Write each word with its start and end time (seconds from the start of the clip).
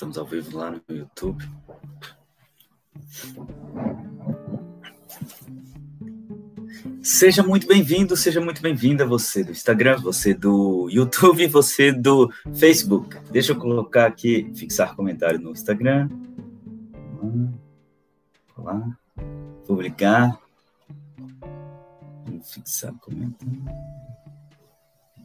Estamos 0.00 0.16
ao 0.16 0.24
vivo 0.24 0.56
lá 0.56 0.70
no 0.70 0.96
YouTube. 0.96 1.46
Seja 7.02 7.42
muito 7.42 7.66
bem-vindo, 7.66 8.16
seja 8.16 8.40
muito 8.40 8.62
bem-vinda 8.62 9.04
você 9.04 9.44
do 9.44 9.52
Instagram, 9.52 9.98
você 9.98 10.32
do 10.32 10.88
YouTube, 10.88 11.46
você 11.52 11.92
do 11.92 12.32
Facebook. 12.54 13.14
Deixa 13.30 13.52
eu 13.52 13.58
colocar 13.58 14.06
aqui, 14.06 14.50
fixar 14.56 14.96
comentário 14.96 15.38
no 15.38 15.50
Instagram. 15.50 16.08
Olá. 18.56 18.96
Publicar. 19.66 20.40
Fixar 22.42 22.94
comentário. 22.94 24.09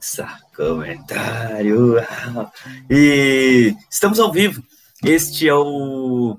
Fixar 0.05 0.39
comentário. 0.55 1.95
E 2.87 3.75
estamos 3.89 4.19
ao 4.19 4.31
vivo. 4.31 4.63
Este 5.03 5.49
é 5.49 5.55
o 5.55 6.37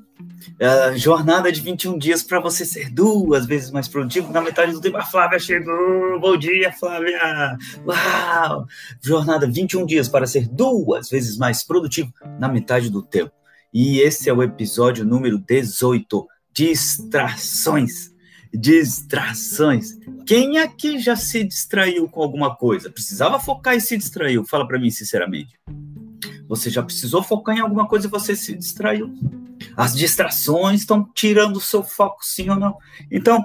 a 0.62 0.96
jornada 0.96 1.50
de 1.50 1.60
21 1.60 1.98
dias 1.98 2.22
para 2.22 2.38
você 2.38 2.64
ser 2.64 2.90
duas 2.90 3.44
vezes 3.44 3.72
mais 3.72 3.88
produtivo 3.88 4.32
na 4.32 4.40
metade 4.40 4.70
do 4.70 4.80
tempo. 4.80 4.96
A 4.96 5.04
Flávia 5.04 5.40
chegou! 5.40 6.20
Bom 6.20 6.36
dia, 6.36 6.72
Flávia! 6.72 7.58
Uau! 7.84 8.66
Jornada 9.02 9.48
21 9.50 9.84
dias 9.84 10.08
para 10.08 10.28
ser 10.28 10.48
duas 10.48 11.10
vezes 11.10 11.36
mais 11.36 11.64
produtivo 11.64 12.12
na 12.38 12.48
metade 12.48 12.88
do 12.88 13.02
tempo. 13.02 13.32
E 13.74 13.98
esse 13.98 14.30
é 14.30 14.32
o 14.32 14.44
episódio 14.44 15.04
número 15.04 15.38
18: 15.38 16.24
Distrações. 16.54 18.14
Distrações. 18.56 19.98
Quem 20.26 20.58
aqui 20.58 20.98
já 20.98 21.14
se 21.14 21.44
distraiu 21.44 22.08
com 22.08 22.22
alguma 22.22 22.56
coisa? 22.56 22.90
Precisava 22.90 23.38
focar 23.38 23.74
e 23.74 23.80
se 23.80 23.96
distraiu? 23.96 24.44
Fala 24.44 24.66
para 24.66 24.78
mim 24.78 24.90
sinceramente. 24.90 25.58
Você 26.48 26.70
já 26.70 26.82
precisou 26.82 27.22
focar 27.22 27.56
em 27.56 27.60
alguma 27.60 27.86
coisa 27.86 28.06
e 28.06 28.10
você 28.10 28.34
se 28.34 28.56
distraiu. 28.56 29.12
As 29.76 29.94
distrações 29.94 30.80
estão 30.80 31.08
tirando 31.14 31.56
o 31.56 31.60
seu 31.60 31.82
foco, 31.82 32.24
sim 32.24 32.48
ou 32.48 32.56
não? 32.56 32.76
Então, 33.10 33.44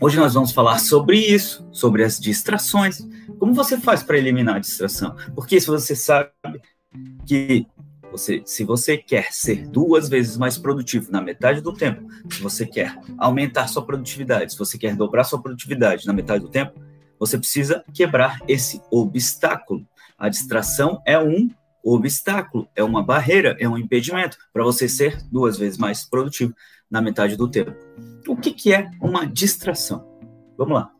hoje 0.00 0.18
nós 0.18 0.34
vamos 0.34 0.52
falar 0.52 0.78
sobre 0.78 1.18
isso, 1.18 1.66
sobre 1.72 2.04
as 2.04 2.18
distrações. 2.18 2.98
Como 3.38 3.54
você 3.54 3.78
faz 3.78 4.02
para 4.02 4.18
eliminar 4.18 4.56
a 4.56 4.60
distração? 4.60 5.16
Porque 5.34 5.60
se 5.60 5.66
você 5.66 5.96
sabe 5.96 6.30
que 7.26 7.66
você, 8.10 8.42
se 8.44 8.64
você 8.64 8.96
quer 8.96 9.32
ser 9.32 9.66
duas 9.66 10.08
vezes 10.08 10.36
mais 10.36 10.56
produtivo 10.56 11.10
na 11.10 11.20
metade 11.20 11.60
do 11.60 11.72
tempo, 11.72 12.08
se 12.30 12.40
você 12.42 12.66
quer 12.66 12.96
aumentar 13.16 13.68
sua 13.68 13.84
produtividade, 13.84 14.52
se 14.52 14.58
você 14.58 14.78
quer 14.78 14.96
dobrar 14.96 15.24
sua 15.24 15.40
produtividade 15.40 16.06
na 16.06 16.12
metade 16.12 16.42
do 16.42 16.50
tempo, 16.50 16.80
você 17.18 17.36
precisa 17.36 17.84
quebrar 17.92 18.38
esse 18.46 18.80
obstáculo. 18.90 19.86
A 20.16 20.28
distração 20.28 21.02
é 21.04 21.18
um 21.18 21.50
obstáculo, 21.82 22.68
é 22.74 22.82
uma 22.82 23.02
barreira, 23.02 23.56
é 23.58 23.68
um 23.68 23.78
impedimento 23.78 24.36
para 24.52 24.64
você 24.64 24.88
ser 24.88 25.22
duas 25.30 25.56
vezes 25.56 25.78
mais 25.78 26.04
produtivo 26.04 26.54
na 26.90 27.00
metade 27.00 27.36
do 27.36 27.48
tempo. 27.48 27.74
O 28.26 28.36
que, 28.36 28.52
que 28.52 28.72
é 28.72 28.90
uma 29.00 29.26
distração? 29.26 30.06
Vamos 30.56 30.74
lá. 30.74 30.90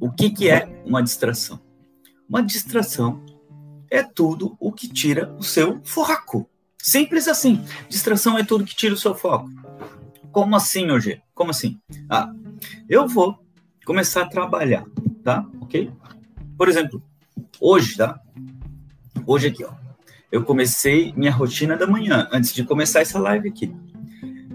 O 0.00 0.10
que, 0.10 0.30
que 0.30 0.50
é 0.50 0.68
uma 0.84 1.02
distração? 1.02 1.60
Uma 2.28 2.42
distração 2.42 3.23
é 3.94 4.02
tudo 4.02 4.56
o 4.58 4.72
que 4.72 4.88
tira 4.88 5.32
o 5.38 5.44
seu 5.44 5.80
foco. 5.84 6.50
Simples 6.82 7.28
assim. 7.28 7.64
Distração 7.88 8.36
é 8.36 8.42
tudo 8.42 8.64
que 8.64 8.74
tira 8.74 8.92
o 8.92 8.98
seu 8.98 9.14
foco. 9.14 9.48
Como 10.32 10.56
assim, 10.56 10.90
hoje? 10.90 11.22
Como 11.32 11.52
assim? 11.52 11.78
Ah, 12.10 12.32
eu 12.88 13.06
vou 13.06 13.38
começar 13.86 14.22
a 14.22 14.28
trabalhar, 14.28 14.84
tá? 15.22 15.46
Ok? 15.60 15.92
Por 16.58 16.68
exemplo, 16.68 17.00
hoje, 17.60 17.96
tá? 17.96 18.18
Hoje 19.24 19.46
aqui, 19.46 19.64
ó. 19.64 19.72
Eu 20.32 20.42
comecei 20.42 21.12
minha 21.16 21.30
rotina 21.30 21.76
da 21.76 21.86
manhã, 21.86 22.28
antes 22.32 22.52
de 22.52 22.64
começar 22.64 23.00
essa 23.00 23.20
live 23.20 23.48
aqui. 23.48 23.72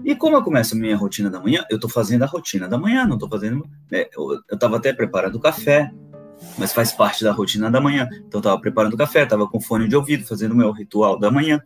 E 0.04 0.14
como 0.14 0.36
eu 0.36 0.42
começo 0.42 0.76
minha 0.76 0.96
rotina 0.96 1.30
da 1.30 1.40
manhã, 1.40 1.64
eu 1.70 1.80
tô 1.80 1.88
fazendo 1.88 2.24
a 2.24 2.26
rotina 2.26 2.68
da 2.68 2.76
manhã, 2.76 3.06
não 3.06 3.16
tô 3.16 3.26
fazendo. 3.26 3.66
Né, 3.90 4.04
eu, 4.14 4.38
eu 4.50 4.58
tava 4.58 4.76
até 4.76 4.92
preparando 4.92 5.36
o 5.36 5.40
café, 5.40 5.90
mas 6.58 6.72
faz 6.72 6.92
parte 6.92 7.24
da 7.24 7.32
rotina 7.32 7.70
da 7.70 7.80
manhã. 7.80 8.08
Então 8.26 8.38
eu 8.38 8.42
tava 8.42 8.60
preparando 8.60 8.96
café, 8.96 9.24
tava 9.26 9.48
com 9.48 9.60
fone 9.60 9.88
de 9.88 9.96
ouvido, 9.96 10.26
fazendo 10.26 10.52
o 10.52 10.56
meu 10.56 10.70
ritual 10.72 11.18
da 11.18 11.30
manhã. 11.30 11.60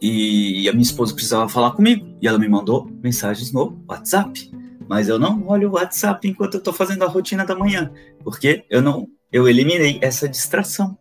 E 0.00 0.68
a 0.68 0.72
minha 0.72 0.82
esposa 0.82 1.14
precisava 1.14 1.48
falar 1.48 1.70
comigo, 1.72 2.16
e 2.20 2.26
ela 2.26 2.38
me 2.38 2.48
mandou 2.48 2.90
mensagens 3.02 3.52
no 3.52 3.80
WhatsApp. 3.88 4.50
Mas 4.88 5.08
eu 5.08 5.18
não 5.18 5.46
olho 5.46 5.70
o 5.70 5.72
WhatsApp 5.74 6.26
enquanto 6.28 6.54
eu 6.54 6.60
tô 6.60 6.72
fazendo 6.72 7.04
a 7.04 7.08
rotina 7.08 7.44
da 7.46 7.54
manhã, 7.54 7.90
porque 8.24 8.64
eu 8.68 8.82
não 8.82 9.08
eu 9.32 9.48
eliminei 9.48 9.98
essa 10.02 10.28
distração. 10.28 10.98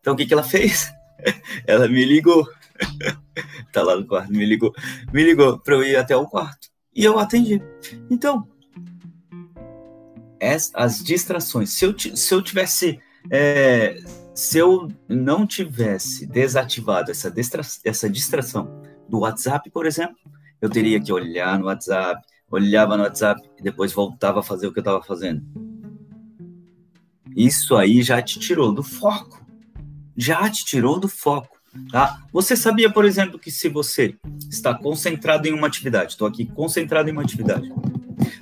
Então 0.00 0.14
o 0.14 0.16
que, 0.16 0.26
que 0.26 0.32
ela 0.32 0.42
fez? 0.42 0.92
ela 1.66 1.88
me 1.88 2.04
ligou. 2.04 2.46
tá 3.72 3.82
lá 3.82 3.96
no 3.96 4.06
quarto, 4.06 4.30
me 4.30 4.44
ligou. 4.44 4.72
Me 5.12 5.24
ligou 5.24 5.58
para 5.58 5.74
eu 5.74 5.82
ir 5.82 5.96
até 5.96 6.14
o 6.14 6.26
quarto. 6.26 6.68
E 6.94 7.04
eu 7.04 7.18
atendi. 7.18 7.60
Então, 8.10 8.46
as 10.74 11.02
distrações, 11.02 11.70
se 11.70 11.84
eu, 11.84 11.94
se 11.98 12.34
eu 12.34 12.42
tivesse. 12.42 12.98
É, 13.30 13.96
se 14.34 14.58
eu 14.58 14.88
não 15.06 15.46
tivesse 15.46 16.26
desativado 16.26 17.10
essa, 17.10 17.32
essa 17.84 18.08
distração 18.08 18.82
do 19.06 19.20
WhatsApp, 19.20 19.70
por 19.70 19.84
exemplo, 19.84 20.16
eu 20.60 20.70
teria 20.70 21.00
que 21.00 21.12
olhar 21.12 21.58
no 21.58 21.66
WhatsApp, 21.66 22.20
olhava 22.50 22.96
no 22.96 23.02
WhatsApp 23.02 23.42
e 23.58 23.62
depois 23.62 23.92
voltava 23.92 24.40
a 24.40 24.42
fazer 24.42 24.66
o 24.66 24.72
que 24.72 24.78
eu 24.78 24.82
estava 24.82 25.02
fazendo. 25.02 25.42
Isso 27.36 27.76
aí 27.76 28.02
já 28.02 28.20
te 28.22 28.38
tirou 28.38 28.72
do 28.72 28.82
foco. 28.82 29.44
Já 30.16 30.48
te 30.48 30.64
tirou 30.64 30.98
do 30.98 31.08
foco. 31.08 31.58
Tá? 31.90 32.22
Você 32.32 32.54
sabia, 32.54 32.92
por 32.92 33.04
exemplo, 33.04 33.38
que 33.38 33.50
se 33.50 33.68
você 33.68 34.14
está 34.50 34.74
concentrado 34.74 35.48
em 35.48 35.52
uma 35.52 35.66
atividade, 35.66 36.12
estou 36.12 36.28
aqui 36.28 36.44
concentrado 36.44 37.08
em 37.08 37.12
uma 37.12 37.22
atividade, 37.22 37.66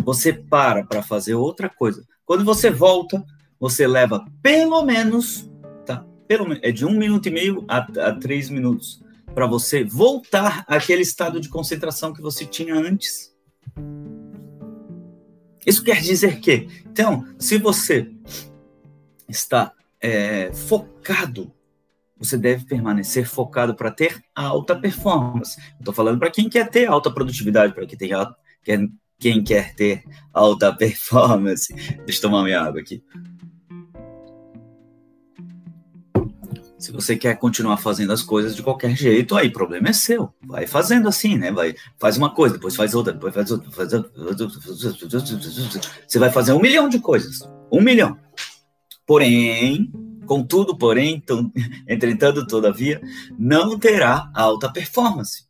você 0.05 0.33
para 0.33 0.85
para 0.85 1.03
fazer 1.03 1.35
outra 1.35 1.69
coisa. 1.69 2.05
Quando 2.25 2.45
você 2.45 2.71
volta, 2.71 3.25
você 3.59 3.87
leva 3.87 4.25
pelo 4.43 4.83
menos, 4.85 5.51
tá? 5.85 6.05
Pelo 6.27 6.57
é 6.63 6.71
de 6.73 6.87
um 6.87 6.93
minuto 6.93 7.27
e 7.27 7.31
meio 7.31 7.65
a, 7.69 7.79
a 7.79 8.15
três 8.15 8.49
minutos 8.49 9.03
para 9.35 9.47
você 9.47 9.85
voltar 9.85 10.65
àquele 10.67 11.03
estado 11.03 11.41
de 11.41 11.49
concentração 11.49 12.13
que 12.13 12.23
você 12.23 12.45
tinha 12.45 12.75
antes. 12.75 13.35
Isso 15.67 15.85
quer 15.85 16.01
dizer 16.01 16.41
que, 16.41 16.69
então, 16.87 17.27
se 17.39 17.59
você 17.59 18.11
está 19.29 19.73
é, 20.01 20.53
focado, 20.53 21.53
você 22.19 22.37
deve 22.37 22.65
permanecer 22.65 23.27
focado 23.27 23.75
para 23.75 23.91
ter 23.91 24.23
alta 24.35 24.79
performance. 24.79 25.59
Estou 25.79 25.95
falando 25.95 26.19
para 26.19 26.31
quem 26.31 26.49
quer 26.49 26.69
ter 26.69 26.87
alta 26.87 27.11
produtividade, 27.11 27.75
para 27.75 27.87
quem, 27.87 27.97
tem 27.97 28.11
quer, 28.63 28.89
quem 29.21 29.45
quer 29.45 29.75
ter 29.75 30.03
alta 30.33 30.75
performance. 30.75 31.73
Deixa 31.75 32.19
eu 32.19 32.23
tomar 32.23 32.43
minha 32.43 32.61
água 32.61 32.81
aqui. 32.81 33.05
Se 36.79 36.91
você 36.91 37.15
quer 37.15 37.37
continuar 37.39 37.77
fazendo 37.77 38.11
as 38.11 38.23
coisas 38.23 38.57
de 38.57 38.63
qualquer 38.63 38.97
jeito, 38.97 39.37
aí 39.37 39.49
o 39.49 39.53
problema 39.53 39.91
é 39.91 39.93
seu. 39.93 40.33
Vai 40.43 40.67
fazendo 40.67 41.09
assim, 41.09 41.37
né? 41.37 41.53
Vai, 41.53 41.75
faz 41.99 42.17
uma 42.17 42.31
coisa, 42.31 42.55
depois 42.55 42.75
faz 42.75 42.95
outra, 42.95 43.13
depois 43.13 43.35
faz 43.35 43.51
outra, 43.51 43.71
faz 43.71 43.93
outra. 43.93 44.11
Você 46.09 46.19
vai 46.19 46.33
fazer 46.33 46.55
um 46.55 46.61
milhão 46.61 46.89
de 46.89 46.99
coisas. 46.99 47.41
Um 47.71 47.83
milhão. 47.83 48.19
Porém, 49.07 49.93
contudo, 50.27 50.75
porém, 50.75 51.23
entretanto, 51.87 52.47
todavia, 52.47 52.99
não 53.39 53.79
terá 53.79 54.31
alta 54.35 54.73
performance. 54.73 55.45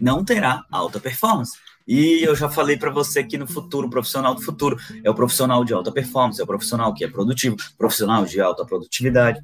Não 0.00 0.24
terá 0.24 0.64
alta 0.70 1.00
performance. 1.00 1.58
E 1.86 2.22
eu 2.22 2.34
já 2.34 2.48
falei 2.48 2.76
para 2.76 2.90
você 2.90 3.22
que 3.22 3.36
no 3.36 3.46
futuro, 3.46 3.86
o 3.86 3.90
profissional 3.90 4.34
do 4.34 4.42
futuro 4.42 4.76
é 5.02 5.10
o 5.10 5.14
profissional 5.14 5.64
de 5.64 5.74
alta 5.74 5.92
performance, 5.92 6.40
é 6.40 6.44
o 6.44 6.46
profissional 6.46 6.94
que 6.94 7.04
é 7.04 7.08
produtivo, 7.08 7.56
profissional 7.76 8.24
de 8.24 8.40
alta 8.40 8.64
produtividade. 8.64 9.42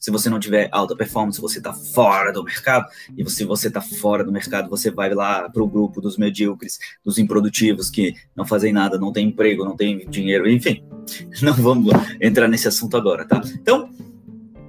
Se 0.00 0.10
você 0.10 0.30
não 0.30 0.40
tiver 0.40 0.70
alta 0.72 0.96
performance, 0.96 1.38
você 1.38 1.58
está 1.58 1.74
fora 1.74 2.32
do 2.32 2.42
mercado. 2.42 2.86
E 3.18 3.28
se 3.30 3.44
você 3.44 3.68
está 3.68 3.82
fora 3.82 4.24
do 4.24 4.32
mercado, 4.32 4.70
você 4.70 4.90
vai 4.90 5.12
lá 5.12 5.50
para 5.50 5.62
o 5.62 5.68
grupo 5.68 6.00
dos 6.00 6.16
medíocres, 6.16 6.78
dos 7.04 7.18
improdutivos 7.18 7.90
que 7.90 8.14
não 8.34 8.46
fazem 8.46 8.72
nada, 8.72 8.98
não 8.98 9.12
tem 9.12 9.28
emprego, 9.28 9.62
não 9.62 9.76
tem 9.76 10.08
dinheiro, 10.08 10.48
enfim. 10.48 10.82
Não 11.42 11.52
vamos 11.54 11.92
entrar 12.20 12.46
nesse 12.46 12.68
assunto 12.68 12.96
agora, 12.96 13.26
tá? 13.26 13.40
Então, 13.54 13.90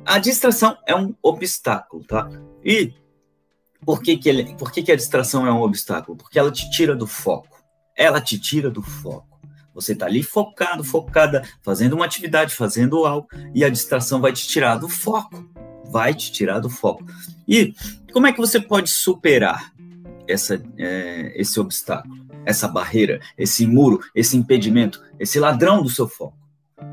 a 0.05 0.17
distração 0.17 0.75
é 0.87 0.95
um 0.95 1.13
obstáculo, 1.21 2.03
tá? 2.03 2.27
E 2.65 2.93
por 3.85 4.01
que, 4.01 4.17
que, 4.17 4.29
ele, 4.29 4.55
por 4.55 4.71
que, 4.71 4.83
que 4.83 4.91
a 4.91 4.95
distração 4.95 5.45
é 5.45 5.51
um 5.51 5.61
obstáculo? 5.61 6.17
Porque 6.17 6.37
ela 6.37 6.51
te 6.51 6.69
tira 6.69 6.95
do 6.95 7.07
foco. 7.07 7.61
Ela 7.95 8.21
te 8.21 8.39
tira 8.39 8.69
do 8.69 8.81
foco. 8.81 9.39
Você 9.73 9.93
está 9.93 10.05
ali 10.05 10.21
focado, 10.21 10.83
focada, 10.83 11.43
fazendo 11.63 11.93
uma 11.93 12.05
atividade, 12.05 12.53
fazendo 12.53 13.05
algo, 13.05 13.27
e 13.53 13.63
a 13.63 13.69
distração 13.69 14.19
vai 14.21 14.33
te 14.33 14.47
tirar 14.47 14.77
do 14.77 14.87
foco. 14.87 15.49
Vai 15.89 16.13
te 16.13 16.31
tirar 16.31 16.59
do 16.59 16.69
foco. 16.69 17.05
E 17.47 17.73
como 18.13 18.27
é 18.27 18.31
que 18.31 18.39
você 18.39 18.59
pode 18.59 18.89
superar 18.89 19.73
essa, 20.27 20.61
é, 20.77 21.33
esse 21.35 21.59
obstáculo, 21.59 22.25
essa 22.45 22.67
barreira, 22.67 23.19
esse 23.37 23.65
muro, 23.65 23.99
esse 24.13 24.37
impedimento, 24.37 25.01
esse 25.19 25.39
ladrão 25.39 25.81
do 25.81 25.89
seu 25.89 26.07
foco? 26.07 26.37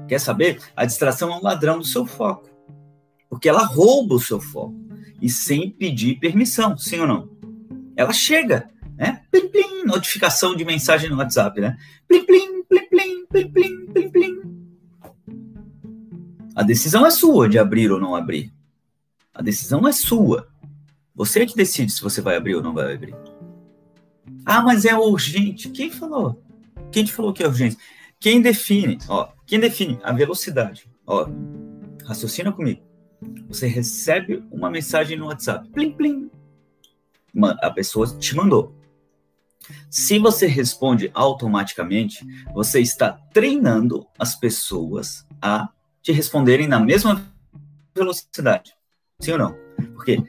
Quer 0.08 0.20
saber? 0.20 0.61
A 0.75 0.85
distração 0.85 1.32
é 1.32 1.37
um 1.37 1.43
ladrão 1.43 1.79
do 1.79 1.87
seu 1.87 2.06
foco. 2.06 2.49
Porque 3.29 3.49
ela 3.49 3.64
rouba 3.64 4.14
o 4.14 4.20
seu 4.20 4.40
foco 4.40 4.88
e 5.20 5.28
sem 5.28 5.70
pedir 5.70 6.18
permissão, 6.18 6.76
sim 6.76 7.00
ou 7.00 7.06
não? 7.06 7.30
Ela 7.96 8.12
chega, 8.12 8.70
né? 8.96 9.24
Plim, 9.30 9.48
plim, 9.48 9.84
notificação 9.84 10.54
de 10.54 10.64
mensagem 10.64 11.10
no 11.10 11.16
WhatsApp, 11.16 11.60
né? 11.60 11.76
Plim, 12.06 12.24
plim, 12.24 12.64
plim, 12.64 12.88
plim, 12.88 13.26
plim, 13.26 13.52
plim, 13.52 13.86
plim, 13.86 14.10
plim. 14.10 14.40
A 16.54 16.62
decisão 16.62 17.06
é 17.06 17.10
sua 17.10 17.48
de 17.48 17.58
abrir 17.58 17.90
ou 17.90 18.00
não 18.00 18.14
abrir. 18.14 18.52
A 19.32 19.42
decisão 19.42 19.86
é 19.86 19.92
sua. 19.92 20.48
Você 21.14 21.40
é 21.40 21.46
que 21.46 21.56
decide 21.56 21.92
se 21.92 22.02
você 22.02 22.20
vai 22.20 22.36
abrir 22.36 22.56
ou 22.56 22.62
não 22.62 22.74
vai 22.74 22.94
abrir. 22.94 23.14
Ah, 24.44 24.62
mas 24.62 24.84
é 24.84 24.96
urgente. 24.96 25.70
Quem 25.70 25.90
falou? 25.90 26.42
Quem 26.90 27.04
te 27.04 27.12
falou 27.12 27.32
que 27.32 27.42
é 27.42 27.46
urgente? 27.46 27.76
Quem 28.18 28.40
define? 28.40 28.98
Ó, 29.08 29.28
quem 29.46 29.60
define 29.60 29.98
a 30.02 30.12
velocidade? 30.12 30.90
Ó, 31.06 31.28
raciocina 32.04 32.50
comigo. 32.50 32.88
Você 33.48 33.66
recebe 33.66 34.44
uma 34.50 34.70
mensagem 34.70 35.16
no 35.16 35.26
WhatsApp. 35.26 35.68
Plim, 35.70 35.92
plim. 35.92 36.30
A 37.62 37.70
pessoa 37.70 38.06
te 38.06 38.34
mandou. 38.34 38.74
Se 39.90 40.18
você 40.18 40.46
responde 40.46 41.10
automaticamente, 41.14 42.26
você 42.54 42.80
está 42.80 43.12
treinando 43.32 44.06
as 44.18 44.34
pessoas 44.34 45.26
a 45.40 45.68
te 46.02 46.12
responderem 46.12 46.66
na 46.66 46.80
mesma 46.80 47.24
velocidade. 47.94 48.72
Sim 49.20 49.32
ou 49.32 49.38
não? 49.38 49.56
Porque 49.94 50.22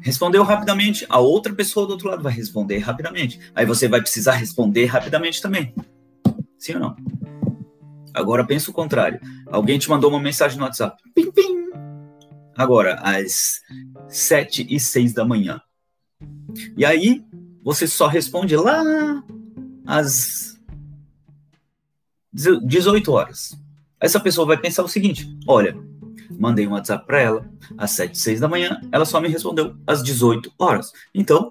respondeu 0.00 0.42
rapidamente, 0.42 1.06
a 1.08 1.18
outra 1.18 1.54
pessoa 1.54 1.86
do 1.86 1.92
outro 1.92 2.08
lado 2.08 2.22
vai 2.22 2.32
responder 2.32 2.78
rapidamente. 2.78 3.38
Aí 3.54 3.64
você 3.64 3.86
vai 3.86 4.00
precisar 4.00 4.32
responder 4.32 4.86
rapidamente 4.86 5.40
também. 5.40 5.74
Sim 6.58 6.74
ou 6.74 6.80
não? 6.80 6.96
Agora 8.12 8.46
pensa 8.46 8.70
o 8.70 8.74
contrário. 8.74 9.20
Alguém 9.46 9.78
te 9.78 9.88
mandou 9.88 10.10
uma 10.10 10.20
mensagem 10.20 10.58
no 10.58 10.64
WhatsApp. 10.64 11.02
Pim, 11.14 11.30
pim. 11.30 11.70
Agora, 12.56 12.94
às 13.02 13.60
7 14.08 14.66
e 14.68 14.78
6 14.78 15.12
da 15.12 15.24
manhã. 15.24 15.60
E 16.76 16.84
aí, 16.84 17.24
você 17.62 17.86
só 17.86 18.06
responde 18.06 18.56
lá 18.56 18.82
às 19.86 20.58
18 22.32 23.12
horas. 23.12 23.56
Essa 24.00 24.20
pessoa 24.20 24.46
vai 24.46 24.56
pensar 24.56 24.82
o 24.82 24.88
seguinte: 24.88 25.26
olha, 25.46 25.76
mandei 26.30 26.66
um 26.66 26.72
WhatsApp 26.72 27.06
para 27.06 27.20
ela 27.20 27.50
às 27.78 27.92
7, 27.92 28.18
6 28.18 28.40
da 28.40 28.48
manhã, 28.48 28.80
ela 28.92 29.04
só 29.04 29.20
me 29.20 29.28
respondeu 29.28 29.76
às 29.86 30.02
18 30.02 30.52
horas. 30.58 30.92
Então, 31.14 31.50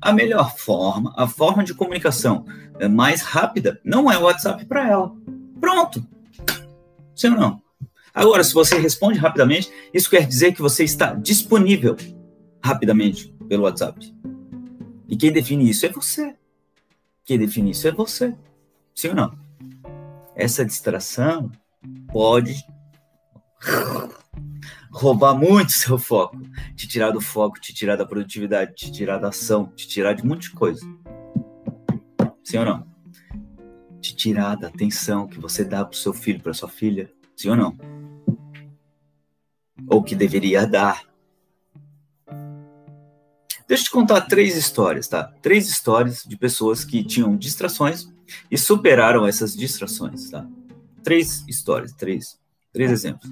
a 0.00 0.12
melhor 0.12 0.56
forma, 0.56 1.12
a 1.16 1.26
forma 1.26 1.62
de 1.62 1.74
comunicação 1.74 2.44
mais 2.90 3.20
rápida, 3.20 3.80
não 3.84 4.10
é 4.10 4.16
o 4.16 4.22
WhatsApp 4.22 4.64
para 4.64 4.88
ela. 4.88 5.12
Pronto. 5.60 6.06
Sim 7.14 7.28
ou 7.28 7.36
não? 7.36 7.62
Agora, 8.14 8.42
se 8.42 8.52
você 8.52 8.78
responde 8.78 9.18
rapidamente, 9.18 9.70
isso 9.92 10.10
quer 10.10 10.26
dizer 10.26 10.52
que 10.52 10.62
você 10.62 10.84
está 10.84 11.14
disponível 11.14 11.96
rapidamente 12.62 13.34
pelo 13.48 13.64
WhatsApp. 13.64 14.14
E 15.08 15.16
quem 15.16 15.32
define 15.32 15.68
isso 15.68 15.86
é 15.86 15.88
você. 15.88 16.34
Quem 17.24 17.38
define 17.38 17.70
isso 17.70 17.86
é 17.86 17.92
você. 17.92 18.34
Sim 18.94 19.08
ou 19.08 19.14
não? 19.14 19.38
Essa 20.34 20.64
distração 20.64 21.50
pode 22.12 22.64
roubar 24.90 25.34
muito 25.34 25.72
seu 25.72 25.98
foco, 25.98 26.38
te 26.74 26.88
tirar 26.88 27.10
do 27.10 27.20
foco, 27.20 27.60
te 27.60 27.72
tirar 27.72 27.96
da 27.96 28.04
produtividade, 28.04 28.74
te 28.74 28.90
tirar 28.90 29.18
da 29.18 29.28
ação, 29.28 29.66
te 29.76 29.86
tirar 29.86 30.14
de 30.14 30.22
um 30.22 30.26
monte 30.26 30.42
de 30.42 30.50
coisa. 30.50 30.80
Sim 32.42 32.58
ou 32.58 32.64
não? 32.64 32.86
Te 34.00 34.14
tirar 34.14 34.56
da 34.56 34.68
atenção 34.68 35.26
que 35.26 35.38
você 35.38 35.64
dá 35.64 35.84
para 35.84 35.94
o 35.94 35.98
seu 35.98 36.12
filho, 36.12 36.40
para 36.40 36.54
sua 36.54 36.68
filha. 36.68 37.10
Sim 37.36 37.50
ou 37.50 37.56
não? 37.56 37.99
Ou 39.90 40.02
que 40.02 40.14
deveria 40.14 40.66
dar. 40.66 41.02
Deixa 43.68 43.82
eu 43.82 43.84
te 43.84 43.90
contar 43.90 44.22
três 44.22 44.56
histórias, 44.56 45.06
tá? 45.06 45.24
Três 45.42 45.68
histórias 45.68 46.24
de 46.26 46.36
pessoas 46.36 46.84
que 46.84 47.04
tinham 47.04 47.36
distrações 47.36 48.08
e 48.50 48.56
superaram 48.56 49.26
essas 49.26 49.54
distrações, 49.56 50.30
tá? 50.30 50.46
Três 51.02 51.44
histórias, 51.48 51.92
três, 51.92 52.38
três 52.72 52.90
exemplos. 52.90 53.30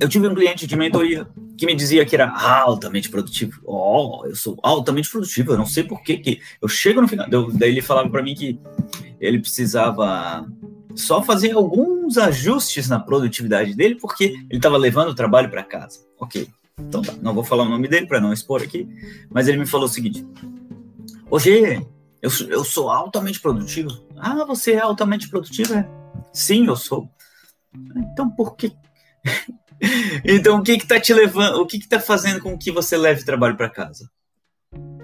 Eu 0.00 0.08
tive 0.08 0.26
um 0.26 0.34
cliente 0.34 0.66
de 0.66 0.76
mentoria 0.76 1.28
que 1.58 1.66
me 1.66 1.74
dizia 1.74 2.06
que 2.06 2.14
era 2.16 2.30
altamente 2.30 3.10
produtivo. 3.10 3.60
Oh, 3.66 4.22
eu 4.24 4.34
sou 4.34 4.58
altamente 4.62 5.10
produtivo, 5.10 5.52
eu 5.52 5.58
não 5.58 5.66
sei 5.66 5.84
por 5.84 6.02
que 6.02 6.16
que 6.16 6.40
eu 6.62 6.68
chego 6.68 7.02
no 7.02 7.08
final, 7.08 7.28
daí 7.52 7.68
ele 7.68 7.82
falava 7.82 8.08
para 8.08 8.22
mim 8.22 8.34
que 8.34 8.58
ele 9.20 9.38
precisava 9.38 10.50
só 10.94 11.22
fazer 11.22 11.54
alguns 12.10 12.18
ajustes 12.18 12.88
na 12.88 12.98
produtividade 12.98 13.74
dele 13.74 13.94
porque 13.94 14.24
ele 14.24 14.56
estava 14.58 14.76
levando 14.76 15.10
o 15.10 15.14
trabalho 15.14 15.50
para 15.50 15.62
casa. 15.62 16.00
OK. 16.18 16.48
Então 16.78 17.02
tá, 17.02 17.12
não 17.20 17.34
vou 17.34 17.44
falar 17.44 17.64
o 17.64 17.68
nome 17.68 17.86
dele 17.86 18.06
para 18.06 18.20
não 18.20 18.32
expor 18.32 18.62
aqui, 18.62 18.88
mas 19.30 19.46
ele 19.46 19.58
me 19.58 19.66
falou 19.66 19.86
o 19.86 19.88
seguinte: 19.88 20.26
Hoje 21.30 21.86
eu, 22.20 22.30
eu 22.48 22.64
sou 22.64 22.90
altamente 22.90 23.40
produtivo. 23.40 23.90
Ah, 24.16 24.44
você 24.44 24.72
é 24.72 24.80
altamente 24.80 25.28
produtivo? 25.28 25.74
É? 25.74 25.88
Sim, 26.32 26.66
eu 26.66 26.76
sou. 26.76 27.08
Então 28.12 28.28
por 28.30 28.56
que 28.56 28.72
então, 30.24 30.58
o 30.58 30.62
que 30.62 30.78
que 30.78 30.86
tá 30.86 30.98
te 30.98 31.12
levando, 31.12 31.60
o 31.60 31.66
que 31.66 31.78
que 31.78 31.88
tá 31.88 32.00
fazendo 32.00 32.40
com 32.40 32.56
que 32.58 32.72
você 32.72 32.96
leve 32.96 33.24
trabalho 33.24 33.56
para 33.56 33.68
casa? 33.68 34.10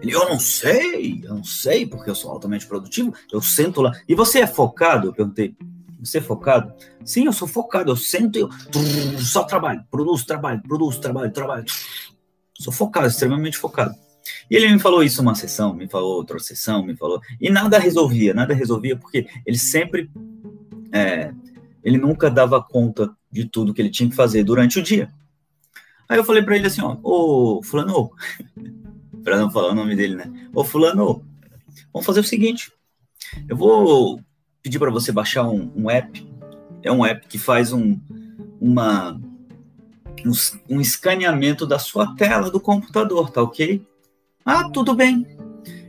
Eu 0.02 0.28
não 0.28 0.38
sei, 0.38 1.20
eu 1.24 1.34
não 1.34 1.44
sei, 1.44 1.86
porque 1.86 2.08
eu 2.08 2.14
sou 2.14 2.30
altamente 2.30 2.66
produtivo, 2.66 3.12
eu 3.32 3.40
sento 3.42 3.82
lá. 3.82 3.92
E 4.08 4.14
você 4.14 4.40
é 4.40 4.46
focado? 4.46 5.08
Eu 5.08 5.12
perguntei. 5.12 5.54
Você 6.00 6.18
é 6.18 6.20
focado? 6.20 6.72
Sim, 7.04 7.26
eu 7.26 7.32
sou 7.32 7.48
focado, 7.48 7.90
eu 7.90 7.96
sento 7.96 8.38
e 8.38 8.42
eu 8.42 8.50
só 9.18 9.44
trabalho, 9.44 9.84
produzo 9.90 10.26
trabalho, 10.26 10.62
produzo 10.62 11.00
trabalho, 11.00 11.32
trabalho. 11.32 11.64
Sou 12.54 12.72
focado, 12.72 13.06
extremamente 13.06 13.58
focado. 13.58 13.94
E 14.50 14.56
ele 14.56 14.68
me 14.68 14.78
falou 14.78 15.02
isso 15.02 15.22
uma 15.22 15.34
sessão, 15.34 15.74
me 15.74 15.88
falou 15.88 16.16
outra 16.16 16.38
sessão, 16.38 16.84
me 16.84 16.96
falou. 16.96 17.20
E 17.40 17.50
nada 17.50 17.78
resolvia, 17.78 18.34
nada 18.34 18.54
resolvia, 18.54 18.96
porque 18.96 19.26
ele 19.44 19.58
sempre. 19.58 20.10
É, 20.92 21.32
ele 21.82 21.98
nunca 21.98 22.30
dava 22.30 22.62
conta 22.62 23.14
de 23.30 23.44
tudo 23.44 23.72
que 23.72 23.80
ele 23.80 23.90
tinha 23.90 24.08
que 24.08 24.16
fazer 24.16 24.42
durante 24.42 24.78
o 24.78 24.82
dia. 24.82 25.12
Aí 26.08 26.18
eu 26.18 26.24
falei 26.24 26.42
para 26.42 26.56
ele 26.56 26.66
assim, 26.66 26.80
ó, 26.80 26.96
ô 27.02 27.62
fulano, 27.62 28.10
para 29.22 29.38
não 29.38 29.50
falar 29.50 29.70
o 29.70 29.74
nome 29.74 29.96
dele, 29.96 30.14
né? 30.14 30.48
Ô 30.54 30.64
fulano, 30.64 31.24
vamos 31.92 32.06
fazer 32.06 32.20
o 32.20 32.24
seguinte, 32.24 32.72
eu 33.48 33.56
vou 33.56 34.20
pedir 34.66 34.80
para 34.80 34.90
você 34.90 35.12
baixar 35.12 35.44
um, 35.44 35.70
um, 35.76 35.88
app, 35.88 36.28
é 36.82 36.90
um 36.90 37.06
app 37.06 37.24
que 37.28 37.38
faz 37.38 37.72
um, 37.72 38.00
uma, 38.60 39.12
um, 40.26 40.32
um 40.68 40.80
escaneamento 40.80 41.64
da 41.64 41.78
sua 41.78 42.16
tela 42.16 42.50
do 42.50 42.58
computador, 42.58 43.30
tá 43.30 43.40
ok? 43.40 43.86
Ah, 44.44 44.68
tudo 44.68 44.92
bem. 44.92 45.24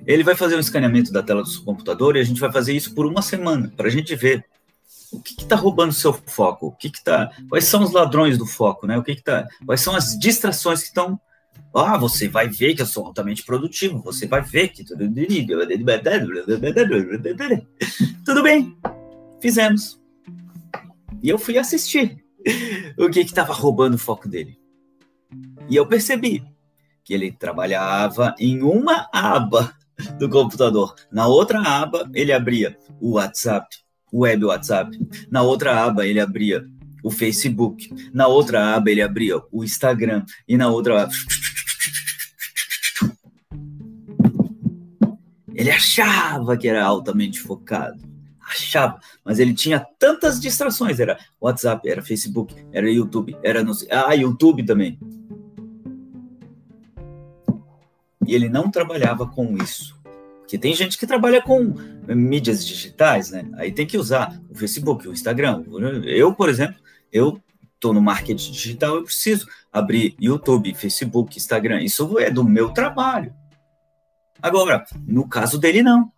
Ele 0.05 0.24
vai 0.24 0.36
fazer 0.36 0.55
um 0.55 0.60
escaneamento 0.60 1.12
da 1.12 1.24
tela 1.24 1.41
do 1.41 1.50
seu 1.50 1.63
computador 1.63 2.15
e 2.15 2.19
a 2.19 2.24
gente 2.24 2.39
vai 2.39 2.51
fazer 2.51 2.74
isso 2.74 2.93
por 2.93 3.07
uma 3.07 3.24
semana, 3.24 3.74
para 3.75 3.88
a 3.88 3.89
gente 3.89 4.15
ver 4.15 4.46
o 5.12 5.19
que 5.19 5.41
está 5.41 5.55
roubando 5.55 5.91
seu 5.91 6.13
foco? 6.13 6.67
O 6.67 6.72
que 6.72 6.89
está? 6.89 7.31
Quais 7.50 7.65
são 7.65 7.81
os 7.81 7.91
ladrões 7.91 8.38
do 8.38 8.46
foco, 8.46 8.86
né? 8.86 8.96
O 8.96 9.01
que 9.01 9.13
está? 9.13 9.48
Quais 9.65 9.81
são 9.81 9.96
as 9.96 10.19
distrações 10.19 10.81
que 10.81 10.89
estão? 10.89 11.19
Ah, 11.73 11.97
você 11.97 12.27
vai 12.27 12.49
ver 12.49 12.73
que 12.75 12.81
eu 12.81 12.85
sou 12.85 13.05
altamente 13.05 13.43
produtivo. 13.43 14.01
Você 14.03 14.25
vai 14.25 14.41
ver 14.41 14.69
que 14.69 14.83
tudo 14.83 15.05
tudo 18.25 18.43
bem. 18.43 18.75
Fizemos. 19.39 20.01
E 21.21 21.29
eu 21.29 21.37
fui 21.37 21.57
assistir 21.57 22.23
o 22.97 23.09
que 23.09 23.19
estava 23.19 23.53
roubando 23.53 23.95
o 23.95 23.99
foco 23.99 24.27
dele. 24.27 24.57
E 25.69 25.75
eu 25.75 25.85
percebi 25.85 26.43
que 27.03 27.13
ele 27.13 27.31
trabalhava 27.31 28.35
em 28.39 28.61
uma 28.61 29.07
aba 29.13 29.73
do 30.17 30.29
computador. 30.29 30.95
Na 31.11 31.27
outra 31.27 31.61
aba, 31.61 32.09
ele 32.13 32.31
abria 32.31 32.77
o 32.99 33.13
WhatsApp, 33.13 33.67
o 34.11 34.19
web 34.19 34.45
WhatsApp. 34.45 34.97
Na 35.29 35.41
outra 35.41 35.83
aba 35.83 36.05
ele 36.05 36.19
abria 36.19 36.65
o 37.07 37.11
Facebook. 37.11 37.89
Na 38.13 38.27
outra 38.27 38.75
aba 38.75 38.91
ele 38.91 39.01
abria 39.01 39.41
o 39.49 39.63
Instagram. 39.63 40.25
E 40.47 40.57
na 40.57 40.67
outra 40.67 41.07
ele 45.55 45.71
achava 45.71 46.57
que 46.57 46.67
era 46.67 46.83
altamente 46.83 47.39
focado. 47.39 48.05
Achava, 48.41 48.99
mas 49.23 49.39
ele 49.39 49.53
tinha 49.53 49.85
tantas 49.97 50.39
distrações. 50.39 50.99
Era 50.99 51.17
WhatsApp, 51.39 51.87
era 51.87 52.01
Facebook, 52.01 52.53
era 52.71 52.91
YouTube, 52.91 53.37
era 53.41 53.63
no... 53.63 53.71
ah, 53.89 54.13
YouTube 54.13 54.65
também. 54.65 54.99
E 58.25 58.35
ele 58.35 58.49
não 58.49 58.69
trabalhava 58.69 59.25
com 59.25 59.55
isso. 59.63 59.97
Porque 60.39 60.57
tem 60.57 60.73
gente 60.73 60.97
que 60.97 61.07
trabalha 61.07 61.41
com 61.41 61.73
mídias 62.07 62.65
digitais, 62.65 63.31
né? 63.31 63.49
Aí 63.55 63.71
tem 63.71 63.85
que 63.85 63.97
usar 63.97 64.37
o 64.49 64.55
Facebook, 64.55 65.07
o 65.07 65.13
Instagram. 65.13 65.63
Eu, 66.05 66.33
por 66.33 66.49
exemplo, 66.49 66.77
eu 67.11 67.41
estou 67.75 67.93
no 67.93 68.01
marketing 68.01 68.51
digital, 68.51 68.95
eu 68.95 69.03
preciso 69.03 69.47
abrir 69.71 70.15
YouTube, 70.19 70.73
Facebook, 70.73 71.37
Instagram. 71.37 71.81
Isso 71.81 72.17
é 72.19 72.29
do 72.29 72.43
meu 72.43 72.69
trabalho. 72.71 73.33
Agora, 74.41 74.85
no 75.05 75.27
caso 75.27 75.57
dele, 75.57 75.81
não. 75.81 76.11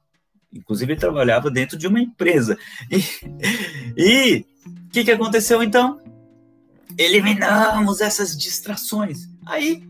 Inclusive, 0.51 0.93
ele 0.93 1.00
trabalhava 1.00 1.51
dentro 1.51 1.77
de 1.77 1.88
uma 1.88 2.00
empresa. 2.00 2.58
E, 3.96 4.46
O 4.65 4.89
que, 4.91 5.03
que 5.03 5.12
aconteceu 5.12 5.62
então? 5.62 6.01
Eliminamos 6.98 8.01
essas 8.01 8.36
distrações. 8.36 9.29
Aí, 9.46 9.88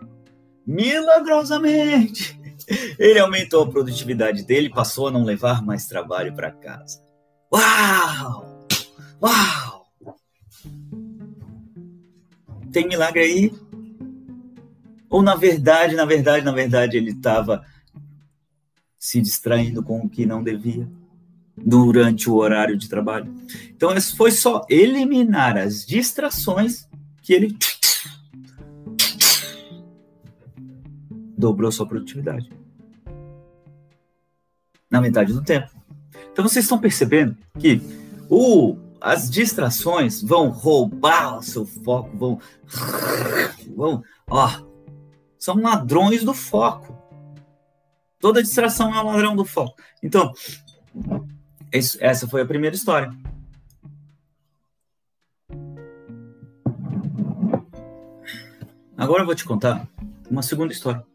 milagrosamente, 0.66 2.38
ele 2.98 3.18
aumentou 3.18 3.64
a 3.64 3.70
produtividade 3.70 4.42
dele, 4.42 4.68
passou 4.68 5.08
a 5.08 5.10
não 5.10 5.24
levar 5.24 5.62
mais 5.62 5.86
trabalho 5.86 6.34
para 6.34 6.50
casa. 6.50 7.02
Uau! 7.52 8.66
Uau! 9.22 9.65
Tem 12.76 12.86
milagre 12.86 13.22
aí? 13.22 13.52
Ou 15.08 15.22
na 15.22 15.34
verdade, 15.34 15.96
na 15.96 16.04
verdade, 16.04 16.44
na 16.44 16.52
verdade, 16.52 16.98
ele 16.98 17.12
estava 17.12 17.64
se 18.98 19.18
distraindo 19.18 19.82
com 19.82 20.00
o 20.00 20.10
que 20.10 20.26
não 20.26 20.42
devia 20.42 20.86
durante 21.56 22.28
o 22.28 22.34
horário 22.34 22.76
de 22.76 22.86
trabalho. 22.86 23.34
Então, 23.70 23.98
foi 24.14 24.30
só 24.30 24.66
eliminar 24.68 25.56
as 25.56 25.86
distrações 25.86 26.86
que 27.22 27.32
ele 27.32 27.56
dobrou 31.34 31.72
sua 31.72 31.88
produtividade. 31.88 32.50
Na 34.90 35.00
metade 35.00 35.32
do 35.32 35.42
tempo. 35.42 35.70
Então 36.30 36.46
vocês 36.46 36.66
estão 36.66 36.78
percebendo 36.78 37.38
que 37.58 37.80
o, 38.28 38.76
as 39.06 39.30
distrações 39.30 40.20
vão 40.20 40.48
roubar 40.48 41.38
o 41.38 41.42
seu 41.42 41.64
foco, 41.64 42.18
vão, 42.18 42.40
vão, 43.76 44.02
ó, 44.28 44.50
são 45.38 45.54
ladrões 45.60 46.24
do 46.24 46.34
foco. 46.34 46.92
Toda 48.18 48.42
distração 48.42 48.92
é 48.92 49.00
um 49.00 49.06
ladrão 49.06 49.36
do 49.36 49.44
foco. 49.44 49.80
Então, 50.02 50.32
essa 52.00 52.26
foi 52.26 52.40
a 52.42 52.46
primeira 52.46 52.74
história. 52.74 53.16
Agora 58.96 59.22
eu 59.22 59.26
vou 59.26 59.36
te 59.36 59.44
contar 59.44 59.88
uma 60.28 60.42
segunda 60.42 60.72
história. 60.72 61.06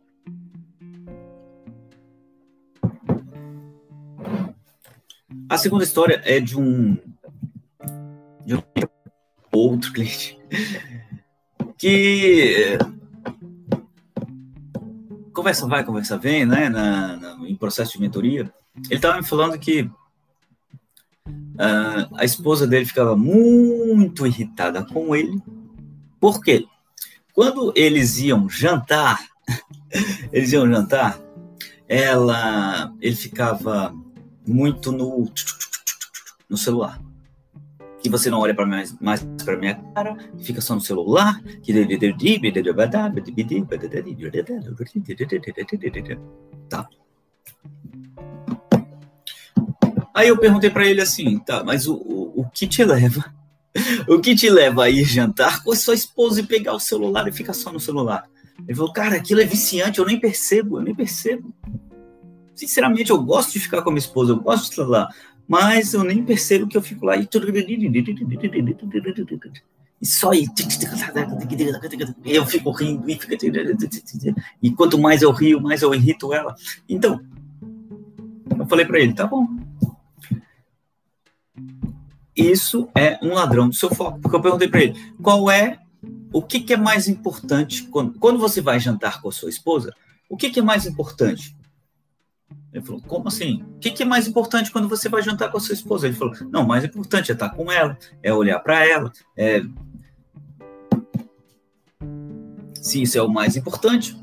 A 5.49 5.57
segunda 5.57 5.83
história 5.83 6.21
é 6.23 6.39
de 6.39 6.57
um, 6.57 7.10
um 8.55 8.63
outro 9.51 9.91
cliente 9.91 10.39
que 11.77 12.77
conversa 15.33 15.67
vai, 15.67 15.83
conversa 15.83 16.17
vem, 16.17 16.45
né, 16.45 16.69
na, 16.69 17.17
na 17.17 17.49
em 17.49 17.55
processo 17.55 17.93
de 17.93 18.01
mentoria. 18.01 18.53
Ele 18.85 18.95
estava 18.95 19.17
me 19.17 19.25
falando 19.25 19.57
que 19.57 19.89
uh, 21.31 22.15
a 22.15 22.23
esposa 22.23 22.67
dele 22.67 22.85
ficava 22.85 23.15
muito 23.15 24.27
irritada 24.27 24.85
com 24.85 25.15
ele. 25.15 25.41
Por 26.19 26.41
quê? 26.41 26.65
Quando 27.33 27.73
eles 27.75 28.19
iam 28.19 28.47
jantar, 28.47 29.19
eles 30.31 30.51
iam 30.51 30.69
jantar, 30.69 31.19
ela, 31.87 32.93
ele 33.01 33.15
ficava 33.15 33.95
muito 34.47 34.91
no, 34.91 35.31
no 36.49 36.57
celular. 36.57 37.01
Que 38.01 38.09
você 38.09 38.29
não 38.29 38.39
olha 38.39 38.55
para 38.55 38.65
mais, 38.65 38.97
mais 38.99 39.23
para 39.45 39.57
minha 39.57 39.75
cara, 39.93 40.17
fica 40.39 40.59
só 40.59 40.73
no 40.73 40.81
celular. 40.81 41.41
Tá. 46.69 46.87
Aí 50.13 50.27
eu 50.27 50.37
perguntei 50.37 50.69
para 50.69 50.85
ele 50.85 51.01
assim, 51.01 51.39
tá, 51.39 51.63
mas 51.63 51.87
o, 51.87 51.95
o, 51.95 52.41
o 52.41 52.49
que 52.49 52.67
te 52.67 52.83
leva? 52.83 53.33
O 54.07 54.19
que 54.19 54.35
te 54.35 54.49
leva 54.49 54.83
a 54.83 54.89
ir 54.89 55.05
jantar 55.05 55.63
com 55.63 55.71
a 55.71 55.75
sua 55.75 55.93
esposa 55.93 56.41
e 56.41 56.45
pegar 56.45 56.73
o 56.73 56.79
celular 56.79 57.27
e 57.27 57.31
ficar 57.31 57.53
só 57.53 57.71
no 57.71 57.79
celular? 57.79 58.29
Ele 58.67 58.75
falou, 58.75 58.93
cara, 58.93 59.15
aquilo 59.15 59.41
é 59.41 59.45
viciante, 59.45 59.99
eu 59.99 60.05
nem 60.05 60.19
percebo, 60.19 60.77
eu 60.77 60.83
nem 60.83 60.93
percebo. 60.93 61.53
Sinceramente, 62.53 63.09
eu 63.09 63.21
gosto 63.21 63.53
de 63.53 63.59
ficar 63.59 63.81
com 63.81 63.89
a 63.89 63.93
minha 63.93 63.99
esposa, 63.99 64.33
eu 64.33 64.39
gosto 64.39 64.65
de 64.65 64.69
estar 64.71 64.85
lá, 64.85 65.09
mas 65.47 65.93
eu 65.93 66.03
nem 66.03 66.23
percebo 66.23 66.67
que 66.67 66.77
eu 66.77 66.81
fico 66.81 67.05
lá 67.05 67.17
e 67.17 67.25
e 70.01 70.05
só 70.07 70.33
e 70.33 70.47
eu 72.25 72.45
fico 72.45 72.71
rindo 72.71 73.07
e, 73.07 73.19
fica, 73.19 73.37
e 74.61 74.71
quanto 74.71 74.97
mais 74.97 75.21
eu 75.21 75.31
rio, 75.31 75.61
mais 75.61 75.83
eu 75.83 75.93
irrito 75.93 76.33
ela. 76.33 76.55
Então, 76.89 77.21
eu 78.57 78.65
falei 78.65 78.83
para 78.83 78.99
ele, 78.99 79.13
tá 79.13 79.27
bom. 79.27 79.47
Isso 82.35 82.89
é 82.95 83.19
um 83.21 83.33
ladrão 83.33 83.69
do 83.69 83.75
seu 83.75 83.93
foco, 83.93 84.19
porque 84.19 84.35
eu 84.35 84.41
perguntei 84.41 84.67
para 84.67 84.81
ele, 84.81 85.13
qual 85.21 85.51
é 85.51 85.77
o 86.33 86.41
que, 86.41 86.61
que, 86.61 86.73
é 86.73 86.77
mais 86.77 87.07
importante 87.07 87.83
quando, 87.83 88.17
quando 88.17 88.39
você 88.39 88.59
vai 88.59 88.79
jantar 88.79 89.21
com 89.21 89.29
a 89.29 89.31
sua 89.31 89.49
esposa? 89.49 89.93
O 90.27 90.35
que, 90.35 90.49
que 90.49 90.59
é 90.59 90.63
mais 90.63 90.87
importante? 90.87 91.55
Ele 92.73 92.83
falou, 92.83 93.01
como 93.01 93.27
assim? 93.27 93.63
O 93.75 93.79
que, 93.79 93.91
que, 93.91 94.03
é 94.03 94.05
mais 94.05 94.27
importante 94.27 94.71
quando 94.71 94.87
você 94.87 95.09
vai 95.09 95.21
jantar 95.21 95.51
com 95.51 95.57
a 95.57 95.61
sua 95.61 95.73
esposa? 95.73 96.07
Ele 96.07 96.15
falou, 96.15 96.33
não, 96.49 96.65
mais 96.65 96.83
importante 96.83 97.31
é 97.31 97.33
estar 97.33 97.49
com 97.49 97.71
ela, 97.71 97.97
é 98.23 98.33
olhar 98.33 98.59
para 98.59 98.85
ela, 98.85 99.11
é... 99.37 99.61
Se 102.75 103.01
isso 103.01 103.17
é 103.17 103.21
o 103.21 103.29
mais 103.29 103.55
importante, 103.55 104.19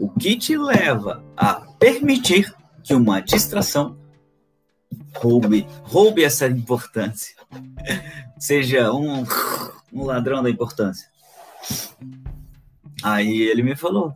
o 0.00 0.08
que 0.08 0.36
te 0.38 0.56
leva 0.56 1.22
a 1.36 1.54
permitir 1.78 2.54
que 2.82 2.94
uma 2.94 3.20
distração 3.20 3.98
roube, 5.16 5.66
roube 5.82 6.24
essa 6.24 6.46
importância, 6.46 7.36
seja 8.38 8.90
um, 8.90 9.26
um 9.92 10.04
ladrão 10.04 10.42
da 10.42 10.48
importância? 10.48 11.08
Aí 13.02 13.42
ele 13.42 13.62
me 13.62 13.76
falou, 13.76 14.14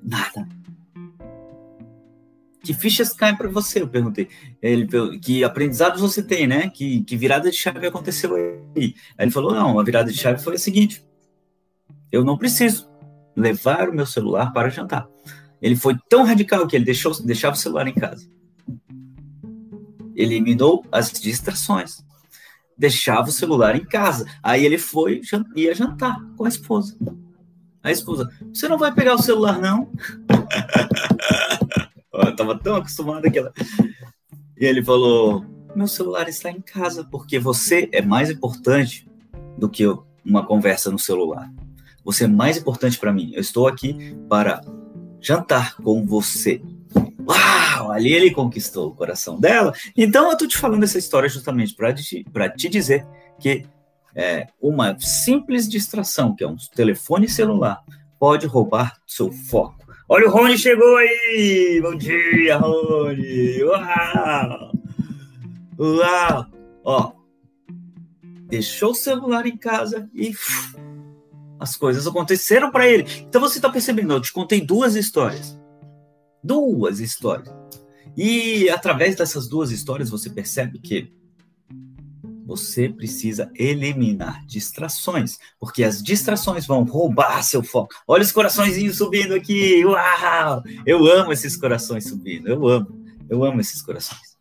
nada 0.00 0.46
que 2.62 2.72
fichas 2.72 3.12
caem 3.12 3.36
para 3.36 3.48
você? 3.48 3.82
Eu 3.82 3.88
perguntei. 3.88 4.28
Ele, 4.60 4.86
que 5.18 5.42
aprendizados 5.42 6.00
você 6.00 6.22
tem, 6.22 6.46
né? 6.46 6.70
Que, 6.70 7.02
que 7.02 7.16
virada 7.16 7.50
de 7.50 7.56
chave 7.56 7.86
aconteceu 7.86 8.34
aí? 8.34 8.60
Aí 8.76 8.94
ele 9.18 9.30
falou: 9.30 9.52
não, 9.52 9.78
a 9.78 9.82
virada 9.82 10.12
de 10.12 10.18
chave 10.18 10.42
foi 10.42 10.54
a 10.54 10.58
seguinte: 10.58 11.04
eu 12.10 12.24
não 12.24 12.38
preciso 12.38 12.88
levar 13.36 13.88
o 13.88 13.94
meu 13.94 14.06
celular 14.06 14.52
para 14.52 14.68
jantar. 14.68 15.08
Ele 15.60 15.76
foi 15.76 15.96
tão 16.08 16.24
radical 16.24 16.66
que 16.66 16.76
ele 16.76 16.84
deixou, 16.84 17.12
deixava 17.22 17.56
o 17.56 17.58
celular 17.58 17.86
em 17.88 17.94
casa. 17.94 18.28
Eliminou 20.14 20.84
as 20.92 21.12
distrações. 21.12 22.04
Deixava 22.76 23.28
o 23.28 23.32
celular 23.32 23.76
em 23.76 23.84
casa. 23.84 24.26
Aí 24.42 24.64
ele 24.64 24.78
foi 24.78 25.20
ia 25.56 25.74
jantar 25.74 26.18
com 26.36 26.44
a 26.44 26.48
esposa. 26.48 26.96
A 27.82 27.90
esposa, 27.90 28.28
você 28.52 28.68
não 28.68 28.78
vai 28.78 28.92
pegar 28.92 29.14
o 29.14 29.22
celular, 29.22 29.60
não? 29.60 29.90
Eu 32.12 32.36
tava 32.36 32.58
tão 32.58 32.76
acostumado 32.76 33.30
que 33.30 33.38
ela. 33.38 33.52
E 34.58 34.64
ele 34.64 34.84
falou: 34.84 35.44
Meu 35.74 35.88
celular 35.88 36.28
está 36.28 36.50
em 36.50 36.60
casa, 36.60 37.04
porque 37.04 37.38
você 37.38 37.88
é 37.92 38.02
mais 38.02 38.30
importante 38.30 39.08
do 39.56 39.68
que 39.68 39.84
uma 40.24 40.44
conversa 40.44 40.90
no 40.90 40.98
celular. 40.98 41.50
Você 42.04 42.24
é 42.24 42.28
mais 42.28 42.56
importante 42.56 42.98
para 42.98 43.12
mim. 43.12 43.32
Eu 43.34 43.40
estou 43.40 43.66
aqui 43.66 44.14
para 44.28 44.60
jantar 45.20 45.76
com 45.76 46.04
você. 46.04 46.60
Uau! 47.26 47.90
Ali 47.90 48.12
ele 48.12 48.30
conquistou 48.32 48.88
o 48.88 48.94
coração 48.94 49.38
dela. 49.38 49.72
Então 49.96 50.30
eu 50.30 50.36
tô 50.36 50.46
te 50.46 50.58
falando 50.58 50.82
essa 50.82 50.98
história 50.98 51.28
justamente 51.28 51.74
para 51.74 51.94
te, 51.94 52.24
te 52.56 52.68
dizer 52.68 53.06
que 53.38 53.64
é, 54.14 54.48
uma 54.60 54.98
simples 54.98 55.68
distração, 55.68 56.34
que 56.34 56.44
é 56.44 56.48
um 56.48 56.56
telefone 56.74 57.28
celular, 57.28 57.82
pode 58.18 58.46
roubar 58.46 59.00
seu 59.06 59.32
foco 59.32 59.81
Olha, 60.14 60.28
o 60.28 60.30
Rony 60.30 60.58
chegou 60.58 60.94
aí! 60.98 61.80
Bom 61.80 61.96
dia, 61.96 62.58
Rony! 62.58 63.62
Uau! 63.62 64.72
Uau! 65.78 66.46
Ó, 66.84 67.12
deixou 68.46 68.90
o 68.90 68.94
celular 68.94 69.46
em 69.46 69.56
casa 69.56 70.10
e 70.12 70.34
as 71.58 71.78
coisas 71.78 72.06
aconteceram 72.06 72.70
para 72.70 72.86
ele. 72.86 73.06
Então 73.26 73.40
você 73.40 73.56
está 73.56 73.70
percebendo, 73.70 74.12
eu 74.12 74.20
te 74.20 74.34
contei 74.34 74.60
duas 74.60 74.96
histórias. 74.96 75.58
Duas 76.44 77.00
histórias. 77.00 77.48
E 78.14 78.68
através 78.68 79.16
dessas 79.16 79.48
duas 79.48 79.70
histórias 79.70 80.10
você 80.10 80.28
percebe 80.28 80.78
que 80.78 81.10
você 82.44 82.88
precisa 82.88 83.50
eliminar 83.54 84.44
distrações, 84.46 85.38
porque 85.58 85.84
as 85.84 86.02
distrações 86.02 86.66
vão 86.66 86.82
roubar 86.82 87.42
seu 87.42 87.62
foco. 87.62 87.94
Olha 88.06 88.22
os 88.22 88.32
coraçõezinhos 88.32 88.96
subindo 88.96 89.34
aqui. 89.34 89.84
Uau! 89.84 90.62
Eu 90.84 91.06
amo 91.06 91.32
esses 91.32 91.56
corações 91.56 92.08
subindo. 92.08 92.48
Eu 92.48 92.66
amo. 92.66 93.04
Eu 93.28 93.44
amo 93.44 93.60
esses 93.60 93.80
corações. 93.80 94.36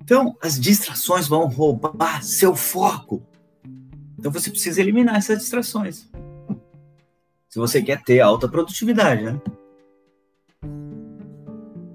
Então, 0.00 0.36
as 0.42 0.58
distrações 0.58 1.28
vão 1.28 1.46
roubar 1.46 2.22
seu 2.22 2.56
foco. 2.56 3.26
Então 4.18 4.30
você 4.30 4.50
precisa 4.50 4.80
eliminar 4.80 5.16
essas 5.16 5.38
distrações. 5.38 6.08
Se 7.48 7.58
você 7.58 7.82
quer 7.82 8.02
ter 8.02 8.20
alta 8.20 8.48
produtividade, 8.48 9.24
né? 9.24 9.40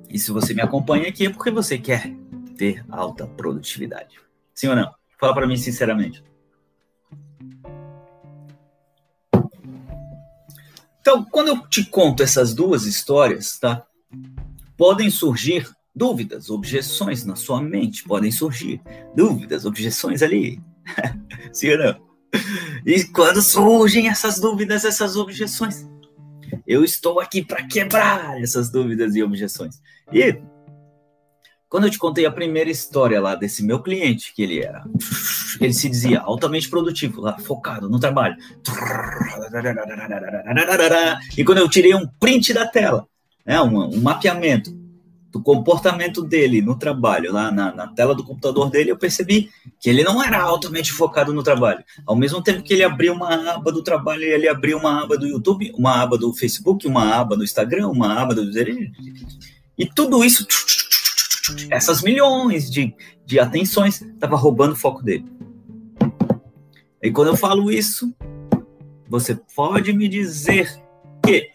E 0.10 0.20
se 0.20 0.32
você 0.32 0.54
me 0.54 0.62
acompanha 0.62 1.08
aqui 1.08 1.26
é 1.26 1.30
porque 1.30 1.50
você 1.50 1.78
quer 1.78 2.14
ter 2.58 2.84
alta 2.90 3.26
produtividade. 3.26 4.20
Sim 4.58 4.70
ou 4.70 4.76
não? 4.76 4.92
Fala 5.20 5.36
para 5.36 5.46
mim 5.46 5.56
sinceramente. 5.56 6.24
Então, 11.00 11.24
quando 11.24 11.50
eu 11.50 11.68
te 11.68 11.86
conto 11.86 12.24
essas 12.24 12.56
duas 12.56 12.86
histórias, 12.86 13.60
tá? 13.60 13.86
Podem 14.76 15.12
surgir 15.12 15.70
dúvidas, 15.96 16.50
objeções 16.50 17.24
na 17.24 17.36
sua 17.36 17.62
mente, 17.62 18.04
podem 18.04 18.32
surgir 18.32 18.82
dúvidas, 19.16 19.64
objeções 19.64 20.24
ali. 20.24 20.60
Sim 21.54 21.74
ou 21.74 21.78
não? 21.78 22.08
E 22.84 23.04
quando 23.04 23.44
surgem 23.44 24.10
essas 24.10 24.40
dúvidas, 24.40 24.84
essas 24.86 25.16
objeções, 25.16 25.88
eu 26.66 26.84
estou 26.84 27.20
aqui 27.20 27.46
para 27.46 27.68
quebrar 27.68 28.42
essas 28.42 28.72
dúvidas 28.72 29.16
e 29.16 29.22
objeções. 29.22 29.80
E 30.12 30.42
quando 31.70 31.86
eu 31.86 31.90
te 31.90 31.98
contei 31.98 32.26
a 32.26 32.32
primeira 32.32 32.70
história 32.70 33.20
lá 33.20 33.36
desse 33.36 33.64
meu 33.64 33.82
cliente, 33.82 34.34
que 34.34 34.42
ele 34.42 34.60
era, 34.60 34.86
ele 35.60 35.74
se 35.74 35.90
dizia 35.90 36.22
altamente 36.22 36.70
produtivo, 36.70 37.22
lá, 37.22 37.38
focado 37.40 37.90
no 37.90 38.00
trabalho. 38.00 38.36
E 41.38 41.44
quando 41.44 41.58
eu 41.58 41.70
tirei 41.70 41.94
um 41.94 42.08
print 42.20 42.54
da 42.54 42.66
tela, 42.66 43.06
né, 43.46 43.62
um, 43.62 43.96
um 43.96 44.02
mapeamento 44.02 44.76
do 45.30 45.42
comportamento 45.42 46.24
dele 46.24 46.62
no 46.62 46.78
trabalho, 46.78 47.34
lá 47.34 47.52
na, 47.52 47.74
na, 47.74 47.88
tela 47.88 48.16
do 48.16 48.24
computador 48.24 48.70
dele, 48.70 48.92
eu 48.92 48.98
percebi 48.98 49.50
que 49.80 49.90
ele 49.90 50.04
não 50.04 50.24
era 50.24 50.42
altamente 50.42 50.94
focado 50.94 51.34
no 51.34 51.44
trabalho. 51.44 51.84
Ao 52.06 52.16
mesmo 52.16 52.42
tempo 52.42 52.64
que 52.64 52.74
ele 52.74 52.84
abriu 52.84 53.14
uma 53.14 53.56
aba 53.56 53.72
do 53.72 53.84
trabalho, 53.84 54.24
ele 54.24 54.48
abriu 54.48 54.78
uma 54.78 55.04
aba 55.04 55.18
do 55.18 55.28
YouTube, 55.28 55.74
uma 55.78 56.02
aba 56.02 56.18
do 56.18 56.34
Facebook, 56.34 56.88
uma 56.88 57.14
aba 57.14 57.36
do 57.36 57.44
Instagram, 57.44 57.90
uma 57.90 58.22
aba 58.22 58.34
do. 58.34 58.42
E 59.78 59.86
tudo 59.86 60.24
isso 60.24 60.48
essas 61.70 62.02
milhões 62.02 62.70
de, 62.70 62.96
de 63.26 63.40
atenções, 63.40 64.02
estava 64.02 64.36
roubando 64.36 64.74
o 64.74 64.78
foco 64.78 65.04
dele. 65.04 65.26
E 67.02 67.12
quando 67.12 67.30
eu 67.30 67.38
falo 67.38 67.72
isso, 67.72 68.14
você 69.08 69.36
pode 69.56 69.94
me 69.94 70.08
dizer 70.08 70.70
que. 71.24 71.52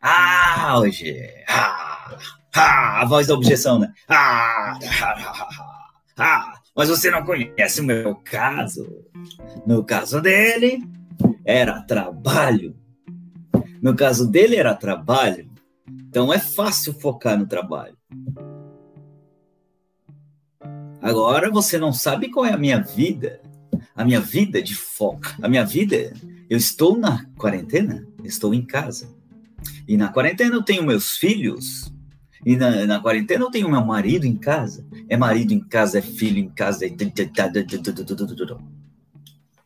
Ah, 0.00 0.78
hoje. 0.78 1.14
Ah, 1.48 2.16
ah, 2.54 3.02
a 3.02 3.04
voz 3.04 3.26
da 3.26 3.34
objeção, 3.34 3.78
né? 3.78 3.92
Ah, 4.08 4.78
ah, 5.02 5.14
ah, 5.38 5.90
ah, 6.18 6.52
mas 6.74 6.88
você 6.88 7.10
não 7.10 7.24
conhece 7.24 7.80
o 7.80 7.84
meu 7.84 8.14
caso. 8.16 9.04
No 9.66 9.84
caso 9.84 10.20
dele, 10.20 10.82
era 11.44 11.82
trabalho. 11.82 12.76
No 13.82 13.94
caso 13.94 14.30
dele, 14.30 14.56
era 14.56 14.74
trabalho. 14.74 15.50
Então 16.08 16.32
é 16.32 16.38
fácil 16.38 16.92
focar 16.94 17.38
no 17.38 17.46
trabalho. 17.46 17.96
Agora 21.02 21.50
você 21.50 21.78
não 21.78 21.92
sabe 21.92 22.30
qual 22.30 22.44
é 22.44 22.52
a 22.52 22.58
minha 22.58 22.80
vida. 22.80 23.40
A 23.94 24.04
minha 24.04 24.20
vida 24.20 24.62
de 24.62 24.74
foco. 24.74 25.34
A 25.42 25.48
minha 25.48 25.64
vida, 25.64 26.12
eu 26.48 26.58
estou 26.58 26.96
na 26.96 27.24
quarentena, 27.36 28.06
estou 28.24 28.52
em 28.52 28.62
casa. 28.62 29.08
E 29.86 29.96
na 29.96 30.08
quarentena 30.08 30.54
eu 30.54 30.62
tenho 30.62 30.82
meus 30.82 31.16
filhos. 31.16 31.92
E 32.44 32.56
na, 32.56 32.86
na 32.86 33.00
quarentena 33.00 33.44
eu 33.44 33.50
tenho 33.50 33.70
meu 33.70 33.84
marido 33.84 34.26
em 34.26 34.36
casa. 34.36 34.86
É 35.08 35.16
marido 35.16 35.52
em 35.52 35.60
casa, 35.60 35.98
é 35.98 36.02
filho 36.02 36.38
em 36.38 36.48
casa. 36.48 36.86
É... 36.86 36.88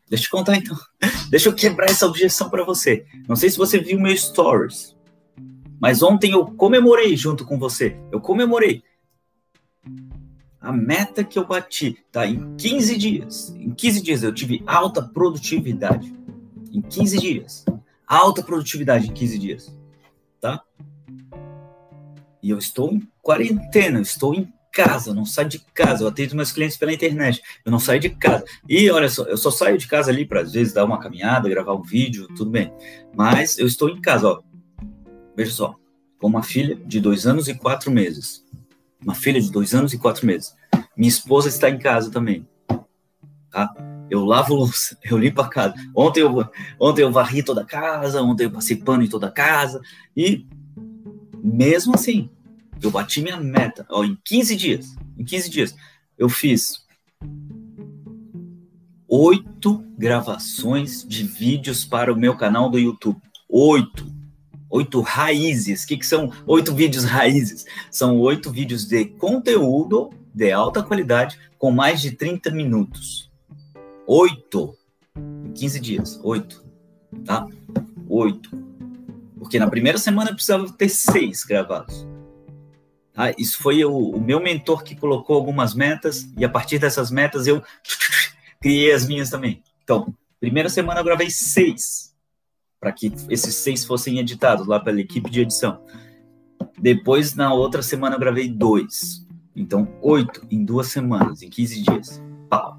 Deixa 0.08 0.26
eu 0.26 0.30
contar 0.30 0.56
então. 0.56 0.76
Deixa 1.30 1.48
eu 1.48 1.54
quebrar 1.54 1.90
essa 1.90 2.06
objeção 2.06 2.48
para 2.48 2.64
você. 2.64 3.04
Não 3.28 3.36
sei 3.36 3.50
se 3.50 3.58
você 3.58 3.78
viu 3.78 4.00
meus 4.00 4.22
stories. 4.22 4.94
Mas 5.80 6.02
ontem 6.02 6.32
eu 6.32 6.46
comemorei 6.46 7.16
junto 7.16 7.44
com 7.44 7.58
você. 7.58 7.96
Eu 8.10 8.20
comemorei 8.20 8.82
a 10.64 10.72
meta 10.72 11.22
que 11.22 11.38
eu 11.38 11.46
bati, 11.46 11.98
tá? 12.10 12.26
Em 12.26 12.56
15 12.56 12.96
dias. 12.96 13.54
Em 13.54 13.70
15 13.70 14.02
dias 14.02 14.22
eu 14.22 14.32
tive 14.32 14.62
alta 14.66 15.02
produtividade. 15.02 16.12
Em 16.72 16.80
15 16.80 17.18
dias. 17.18 17.64
Alta 18.06 18.42
produtividade 18.42 19.08
em 19.08 19.12
15 19.12 19.38
dias. 19.38 19.78
Tá? 20.40 20.62
E 22.42 22.48
eu 22.48 22.58
estou 22.58 22.92
em 22.92 23.06
quarentena, 23.22 23.98
eu 23.98 24.02
estou 24.02 24.34
em 24.34 24.50
casa, 24.72 25.14
não 25.14 25.24
saio 25.24 25.48
de 25.48 25.58
casa, 25.72 26.02
eu 26.02 26.08
atendo 26.08 26.34
meus 26.34 26.50
clientes 26.50 26.76
pela 26.76 26.92
internet, 26.92 27.40
eu 27.64 27.70
não 27.70 27.78
saio 27.78 28.00
de 28.00 28.10
casa. 28.10 28.44
E 28.68 28.90
olha 28.90 29.08
só, 29.08 29.22
eu 29.24 29.36
só 29.36 29.50
saio 29.50 29.78
de 29.78 29.86
casa 29.86 30.10
ali 30.10 30.26
para 30.26 30.40
às 30.40 30.52
vezes 30.52 30.72
dar 30.72 30.84
uma 30.84 30.98
caminhada, 30.98 31.48
gravar 31.48 31.74
um 31.74 31.82
vídeo, 31.82 32.26
tudo 32.34 32.50
bem. 32.50 32.72
Mas 33.14 33.58
eu 33.58 33.66
estou 33.66 33.88
em 33.90 34.00
casa, 34.00 34.28
ó. 34.28 34.42
Veja 35.36 35.52
só, 35.52 35.76
com 36.18 36.26
uma 36.26 36.42
filha 36.42 36.74
de 36.86 37.00
dois 37.00 37.26
anos 37.26 37.48
e 37.48 37.54
quatro 37.54 37.90
meses 37.90 38.44
uma 39.04 39.14
filha 39.14 39.40
de 39.40 39.50
dois 39.50 39.74
anos 39.74 39.92
e 39.92 39.98
quatro 39.98 40.26
meses. 40.26 40.54
Minha 40.96 41.08
esposa 41.08 41.48
está 41.48 41.68
em 41.68 41.78
casa 41.78 42.10
também. 42.10 42.46
Tá? 43.50 43.72
Eu 44.10 44.24
lavo 44.24 44.54
louça, 44.54 44.98
eu 45.04 45.18
limpo 45.18 45.40
a 45.40 45.48
casa. 45.48 45.74
Ontem 45.94 46.20
eu, 46.20 46.44
ontem 46.80 47.02
eu 47.02 47.12
varri 47.12 47.42
toda 47.42 47.60
a 47.62 47.66
casa, 47.66 48.22
ontem 48.22 48.44
eu 48.44 48.50
passei 48.50 48.76
pano 48.76 49.02
em 49.02 49.08
toda 49.08 49.28
a 49.28 49.30
casa. 49.30 49.80
E 50.16 50.46
mesmo 51.42 51.94
assim, 51.94 52.30
eu 52.82 52.90
bati 52.90 53.20
minha 53.20 53.36
meta. 53.36 53.86
Ó, 53.90 54.02
em 54.02 54.18
15 54.24 54.56
dias, 54.56 54.96
em 55.18 55.24
15 55.24 55.50
dias, 55.50 55.76
eu 56.16 56.28
fiz 56.28 56.84
oito 59.08 59.84
gravações 59.96 61.06
de 61.06 61.24
vídeos 61.24 61.84
para 61.84 62.12
o 62.12 62.16
meu 62.16 62.36
canal 62.36 62.68
do 62.68 62.78
YouTube. 62.78 63.20
Oito 63.48 64.06
oito 64.74 65.00
raízes. 65.00 65.84
O 65.84 65.86
que, 65.86 65.96
que 65.96 66.06
são 66.06 66.32
oito 66.46 66.74
vídeos 66.74 67.04
raízes? 67.04 67.64
São 67.90 68.18
oito 68.20 68.50
vídeos 68.50 68.84
de 68.84 69.04
conteúdo 69.04 70.10
de 70.34 70.50
alta 70.50 70.82
qualidade 70.82 71.38
com 71.56 71.70
mais 71.70 72.00
de 72.00 72.10
30 72.10 72.50
minutos. 72.50 73.30
Oito. 74.06 74.76
Em 75.16 75.52
15 75.52 75.80
dias. 75.80 76.20
Oito. 76.24 76.64
Tá? 77.24 77.46
Oito. 78.08 78.50
Porque 79.38 79.60
na 79.60 79.70
primeira 79.70 79.96
semana 79.98 80.30
eu 80.30 80.34
precisava 80.34 80.68
ter 80.72 80.88
seis 80.88 81.44
gravados. 81.44 82.04
Tá? 83.12 83.32
Isso 83.38 83.62
foi 83.62 83.84
o, 83.84 83.96
o 83.96 84.20
meu 84.20 84.40
mentor 84.40 84.82
que 84.82 84.96
colocou 84.96 85.36
algumas 85.36 85.72
metas 85.72 86.28
e 86.36 86.44
a 86.44 86.48
partir 86.48 86.80
dessas 86.80 87.12
metas 87.12 87.46
eu 87.46 87.62
criei 88.60 88.92
as 88.92 89.06
minhas 89.06 89.30
também. 89.30 89.62
Então, 89.84 90.12
primeira 90.40 90.68
semana 90.68 90.98
eu 90.98 91.04
gravei 91.04 91.30
seis 91.30 92.13
para 92.84 92.92
que 92.92 93.10
esses 93.30 93.54
seis 93.54 93.82
fossem 93.82 94.18
editados 94.18 94.66
lá 94.66 94.78
pela 94.78 95.00
equipe 95.00 95.30
de 95.30 95.40
edição. 95.40 95.80
Depois, 96.78 97.34
na 97.34 97.50
outra 97.54 97.80
semana, 97.80 98.16
eu 98.16 98.20
gravei 98.20 98.46
dois. 98.46 99.26
Então, 99.56 99.88
oito 100.02 100.46
em 100.50 100.62
duas 100.62 100.88
semanas, 100.88 101.40
em 101.40 101.48
15 101.48 101.82
dias. 101.82 102.22
Pau. 102.50 102.78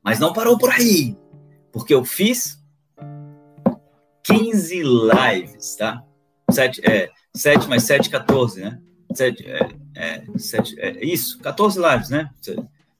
Mas 0.00 0.20
não 0.20 0.32
parou 0.32 0.56
por 0.56 0.70
aí, 0.70 1.16
porque 1.72 1.92
eu 1.92 2.04
fiz 2.04 2.62
15 4.22 4.82
lives, 4.84 5.74
tá? 5.74 6.04
7, 6.48 6.80
é, 6.88 7.10
7 7.34 7.68
mais 7.68 7.82
7, 7.82 8.08
14, 8.08 8.60
né? 8.60 8.78
7, 9.12 9.44
é, 9.44 9.68
é, 9.96 10.24
7, 10.36 10.78
é, 10.78 11.04
isso, 11.04 11.40
14 11.40 11.80
lives, 11.80 12.10
né? 12.10 12.30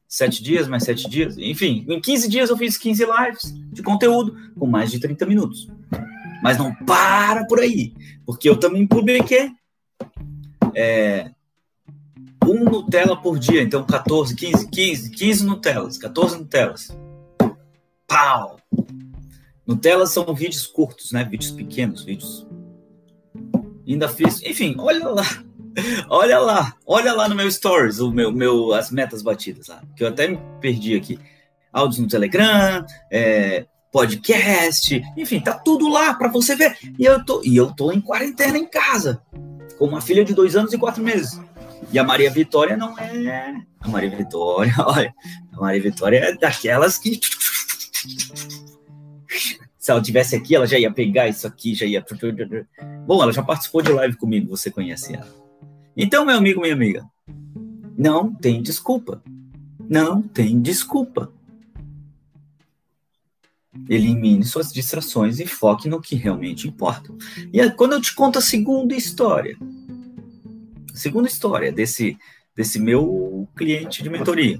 7 0.08 0.42
dias 0.42 0.66
mais 0.66 0.82
7 0.82 1.08
dias, 1.08 1.38
enfim, 1.38 1.86
em 1.88 2.00
15 2.00 2.28
dias 2.28 2.50
eu 2.50 2.56
fiz 2.56 2.76
15 2.76 3.04
lives 3.04 3.54
de 3.72 3.80
conteúdo 3.80 4.36
com 4.58 4.66
mais 4.66 4.90
de 4.90 4.98
30 4.98 5.24
minutos. 5.24 5.68
Mas 6.46 6.58
não 6.58 6.72
para 6.72 7.44
por 7.46 7.58
aí, 7.58 7.92
porque 8.24 8.48
eu 8.48 8.56
também 8.56 8.86
publiquei 8.86 9.50
é, 10.76 11.32
um 12.46 12.62
Nutella 12.62 13.20
por 13.20 13.36
dia, 13.36 13.62
então 13.62 13.84
14, 13.84 14.36
15, 14.36 14.70
15, 14.70 15.10
15 15.10 15.44
Nutellas, 15.44 15.98
14 15.98 16.38
Nutellas. 16.38 16.96
Pau! 18.06 18.60
Nutellas 19.66 20.12
são 20.12 20.32
vídeos 20.36 20.68
curtos, 20.68 21.10
né? 21.10 21.24
Vídeos 21.24 21.50
pequenos, 21.50 22.04
vídeos. 22.04 22.46
Ainda 23.84 24.08
fiz, 24.08 24.40
enfim, 24.44 24.76
olha 24.78 25.08
lá. 25.08 25.24
Olha 26.08 26.38
lá, 26.38 26.76
olha 26.86 27.12
lá 27.12 27.28
no 27.28 27.34
meu 27.34 27.50
stories, 27.50 27.98
o 27.98 28.12
meu, 28.12 28.30
meu, 28.30 28.72
as 28.72 28.92
metas 28.92 29.20
batidas 29.20 29.66
lá, 29.66 29.82
que 29.96 30.04
eu 30.04 30.08
até 30.08 30.28
me 30.28 30.38
perdi 30.60 30.94
aqui. 30.94 31.18
Áudios 31.72 31.98
no 31.98 32.06
Telegram, 32.06 32.86
é, 33.10 33.66
podcast, 33.96 35.02
enfim, 35.16 35.40
tá 35.40 35.54
tudo 35.54 35.88
lá 35.88 36.12
para 36.12 36.28
você 36.28 36.54
ver. 36.54 36.76
E 36.98 37.04
eu 37.06 37.24
tô, 37.24 37.40
e 37.42 37.56
eu 37.56 37.72
tô 37.72 37.90
em 37.90 37.98
quarentena 37.98 38.58
em 38.58 38.68
casa, 38.68 39.22
com 39.78 39.86
uma 39.86 40.02
filha 40.02 40.22
de 40.22 40.34
dois 40.34 40.54
anos 40.54 40.70
e 40.74 40.78
quatro 40.78 41.02
meses. 41.02 41.40
E 41.90 41.98
a 41.98 42.04
Maria 42.04 42.30
Vitória 42.30 42.76
não 42.76 42.98
é. 42.98 43.56
A 43.80 43.88
Maria 43.88 44.10
Vitória, 44.10 44.74
olha, 44.84 45.14
a 45.50 45.56
Maria 45.58 45.80
Vitória 45.80 46.18
é 46.18 46.36
daquelas 46.36 46.98
que. 46.98 47.18
Se 49.78 49.90
ela 49.90 50.02
tivesse 50.02 50.36
aqui, 50.36 50.54
ela 50.54 50.66
já 50.66 50.78
ia 50.78 50.92
pegar 50.92 51.26
isso 51.28 51.46
aqui, 51.46 51.74
já 51.74 51.86
ia. 51.86 52.04
Bom, 53.06 53.22
ela 53.22 53.32
já 53.32 53.42
participou 53.42 53.80
de 53.80 53.92
live 53.92 54.16
comigo, 54.16 54.54
você 54.54 54.70
conhece 54.70 55.14
ela. 55.14 55.32
Então, 55.96 56.26
meu 56.26 56.36
amigo, 56.36 56.60
minha 56.60 56.74
amiga, 56.74 57.06
não 57.96 58.34
tem 58.34 58.60
desculpa. 58.60 59.22
Não 59.88 60.20
tem 60.20 60.60
desculpa. 60.60 61.32
Elimine 63.88 64.44
suas 64.44 64.72
distrações 64.72 65.38
e 65.38 65.46
foque 65.46 65.88
no 65.88 66.00
que 66.00 66.16
realmente 66.16 66.68
importa. 66.68 67.12
E 67.52 67.70
quando 67.70 67.92
eu 67.92 68.00
te 68.00 68.14
conto 68.14 68.38
a 68.38 68.42
segunda 68.42 68.94
história, 68.94 69.56
a 70.92 70.96
segunda 70.96 71.28
história 71.28 71.70
desse 71.70 72.18
desse 72.56 72.80
meu 72.80 73.46
cliente 73.54 74.02
de 74.02 74.08
mentoria. 74.08 74.58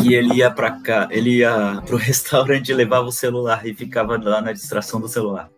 Que 0.00 0.12
ele 0.12 0.34
ia 0.34 0.50
para 0.50 0.72
cá, 0.80 1.08
ele 1.10 1.38
ia 1.38 1.80
pro 1.86 1.96
restaurante, 1.96 2.74
levava 2.74 3.06
o 3.06 3.12
celular 3.12 3.64
e 3.64 3.72
ficava 3.72 4.18
lá 4.18 4.42
na 4.42 4.52
distração 4.52 5.00
do 5.00 5.08
celular. 5.08 5.48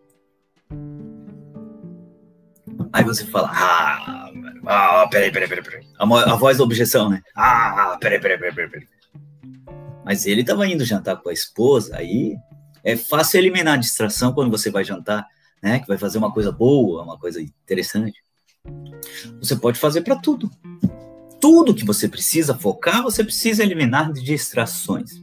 Aí 2.93 3.05
você 3.05 3.25
fala, 3.27 3.51
ah, 3.53 4.31
ah 4.67 5.09
peraí, 5.11 5.31
peraí, 5.31 5.49
peraí, 5.49 5.65
peraí. 5.65 5.87
A, 5.99 6.33
a 6.33 6.37
voz 6.37 6.59
da 6.59 6.65
objeção, 6.65 7.09
né? 7.09 7.23
Ah, 7.35 7.97
peraí, 8.01 8.21
peraí, 8.21 8.39
peraí, 8.39 8.55
peraí. 8.55 8.71
peraí. 8.71 8.98
Mas 10.09 10.25
ele 10.25 10.41
estava 10.41 10.67
indo 10.67 10.87
jantar 10.87 11.19
com 11.19 11.29
a 11.29 11.35
esposa, 11.35 11.95
aí 11.95 12.35
é 12.83 12.97
fácil 12.97 13.37
eliminar 13.37 13.75
a 13.75 13.77
distração 13.77 14.33
quando 14.33 14.51
você 14.51 14.71
vai 14.71 14.83
jantar, 14.83 15.29
né? 15.63 15.81
Que 15.81 15.87
vai 15.87 15.99
fazer 15.99 16.17
uma 16.17 16.33
coisa 16.33 16.51
boa, 16.51 17.03
uma 17.03 17.19
coisa 17.19 17.43
interessante. 17.43 18.25
Você 19.39 19.55
pode 19.55 19.79
fazer 19.79 20.01
para 20.01 20.17
tudo. 20.17 20.51
Tudo 21.39 21.75
que 21.75 21.85
você 21.85 22.09
precisa 22.09 22.55
focar, 22.55 23.03
você 23.03 23.23
precisa 23.23 23.63
eliminar 23.63 24.11
distrações. 24.11 25.23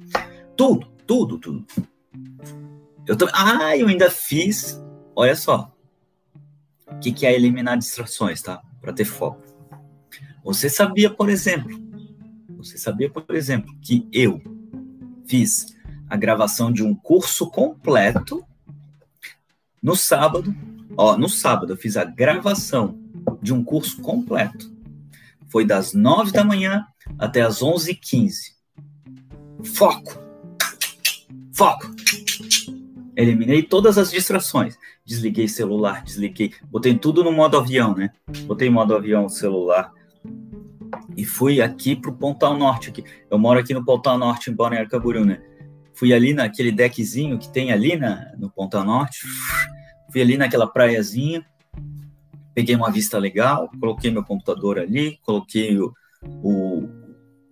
Tudo, 0.55 0.85
tudo, 1.07 1.39
tudo. 1.39 1.65
Eu 3.07 3.17
tô... 3.17 3.27
Ah, 3.33 3.75
eu 3.75 3.87
ainda 3.87 4.11
fiz. 4.11 4.79
Olha 5.15 5.35
só. 5.35 5.75
O 6.85 6.99
que, 6.99 7.11
que 7.11 7.25
é 7.25 7.33
eliminar 7.33 7.75
distrações, 7.75 8.39
tá? 8.39 8.61
Para 8.79 8.93
ter 8.93 9.05
foco. 9.05 9.41
Você 10.43 10.69
sabia, 10.69 11.09
por 11.09 11.27
exemplo, 11.27 11.75
você 12.55 12.77
sabia, 12.77 13.09
por 13.09 13.35
exemplo, 13.35 13.75
que 13.81 14.07
eu 14.13 14.39
fiz 15.27 15.75
a 16.09 16.15
gravação 16.15 16.71
de 16.71 16.83
um 16.83 16.93
curso 16.93 17.49
completo 17.49 18.45
no 19.81 19.95
sábado. 19.95 20.55
Ó, 20.97 21.17
no 21.17 21.29
sábado 21.29 21.73
eu 21.73 21.77
fiz 21.77 21.97
a 21.97 22.03
gravação 22.03 22.97
de 23.41 23.53
um 23.53 23.63
curso 23.63 24.01
completo. 24.01 24.73
Foi 25.49 25.65
das 25.65 25.93
9 25.93 26.31
da 26.31 26.43
manhã 26.43 26.85
até 27.17 27.41
as 27.41 27.59
11h15. 27.59 28.55
Foco! 29.63 30.19
Foco! 31.53 31.93
Eliminei 33.15 33.63
todas 33.63 33.97
as 33.97 34.11
distrações. 34.11 34.77
Desliguei 35.05 35.47
celular, 35.47 36.03
desliguei. 36.03 36.53
Botei 36.63 36.97
tudo 36.97 37.23
no 37.23 37.31
modo 37.31 37.57
avião, 37.57 37.95
né? 37.95 38.11
Botei 38.45 38.69
modo 38.69 38.95
avião 38.95 39.29
celular. 39.29 39.93
E 41.15 41.25
fui 41.25 41.61
aqui 41.61 41.95
pro 41.95 42.13
Pontal 42.13 42.57
Norte. 42.57 42.89
Aqui. 42.89 43.03
Eu 43.29 43.37
moro 43.37 43.59
aqui 43.59 43.73
no 43.73 43.83
Pontal 43.83 44.17
Norte, 44.17 44.49
em 44.49 44.53
Balneário 44.53 44.89
Camboriú, 44.89 45.25
né? 45.25 45.41
Fui 45.93 46.13
ali 46.13 46.33
naquele 46.33 46.71
deckzinho 46.71 47.37
que 47.39 47.49
tem 47.51 47.71
ali 47.71 47.95
na, 47.95 48.31
no 48.37 48.49
Pontal 48.49 48.83
Norte. 48.83 49.19
Fui 50.11 50.21
ali 50.21 50.37
naquela 50.37 50.67
praiazinha 50.67 51.45
peguei 52.55 52.73
uma 52.73 52.89
vista 52.89 53.17
legal, 53.17 53.69
coloquei 53.79 54.09
meu 54.09 54.23
computador 54.23 54.79
ali, 54.79 55.19
coloquei 55.21 55.77
o, 55.77 55.93
o, 56.41 56.89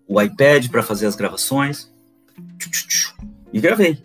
o 0.08 0.22
iPad 0.22 0.70
para 0.70 0.82
fazer 0.82 1.06
as 1.06 1.16
gravações 1.16 1.94
e 3.52 3.60
gravei. 3.60 4.02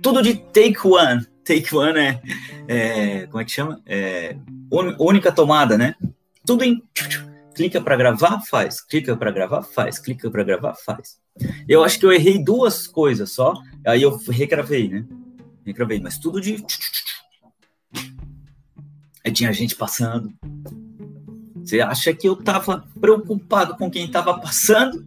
Tudo 0.00 0.22
de 0.22 0.36
take 0.36 0.78
one. 0.82 1.26
Take 1.44 1.76
one 1.76 1.98
é, 1.98 2.20
é 2.66 3.26
como 3.26 3.42
é 3.42 3.44
que 3.44 3.52
chama? 3.52 3.82
É, 3.84 4.36
única 4.98 5.30
tomada, 5.30 5.76
né? 5.76 5.94
Tudo 6.46 6.64
em 6.64 6.82
clica 7.54 7.80
para 7.80 7.96
gravar, 7.96 8.40
faz, 8.40 8.80
clica 8.80 9.16
para 9.16 9.30
gravar, 9.30 9.62
faz, 9.62 9.98
clica 9.98 10.30
para 10.30 10.44
gravar, 10.44 10.74
faz. 10.74 11.18
Eu 11.68 11.82
acho 11.84 11.98
que 11.98 12.06
eu 12.06 12.12
errei 12.12 12.42
duas 12.42 12.86
coisas 12.86 13.30
só, 13.32 13.54
aí 13.86 14.02
eu 14.02 14.16
regravei, 14.28 14.88
né? 14.88 15.06
Regravei, 15.64 16.00
mas 16.00 16.18
tudo 16.18 16.40
de 16.40 16.62
Aí 19.24 19.32
tinha 19.32 19.52
gente 19.52 19.74
passando. 19.74 20.32
Você 21.56 21.80
acha 21.80 22.12
que 22.12 22.28
eu 22.28 22.34
estava 22.34 22.86
preocupado 23.00 23.76
com 23.76 23.90
quem 23.90 24.04
estava 24.04 24.38
passando? 24.38 25.06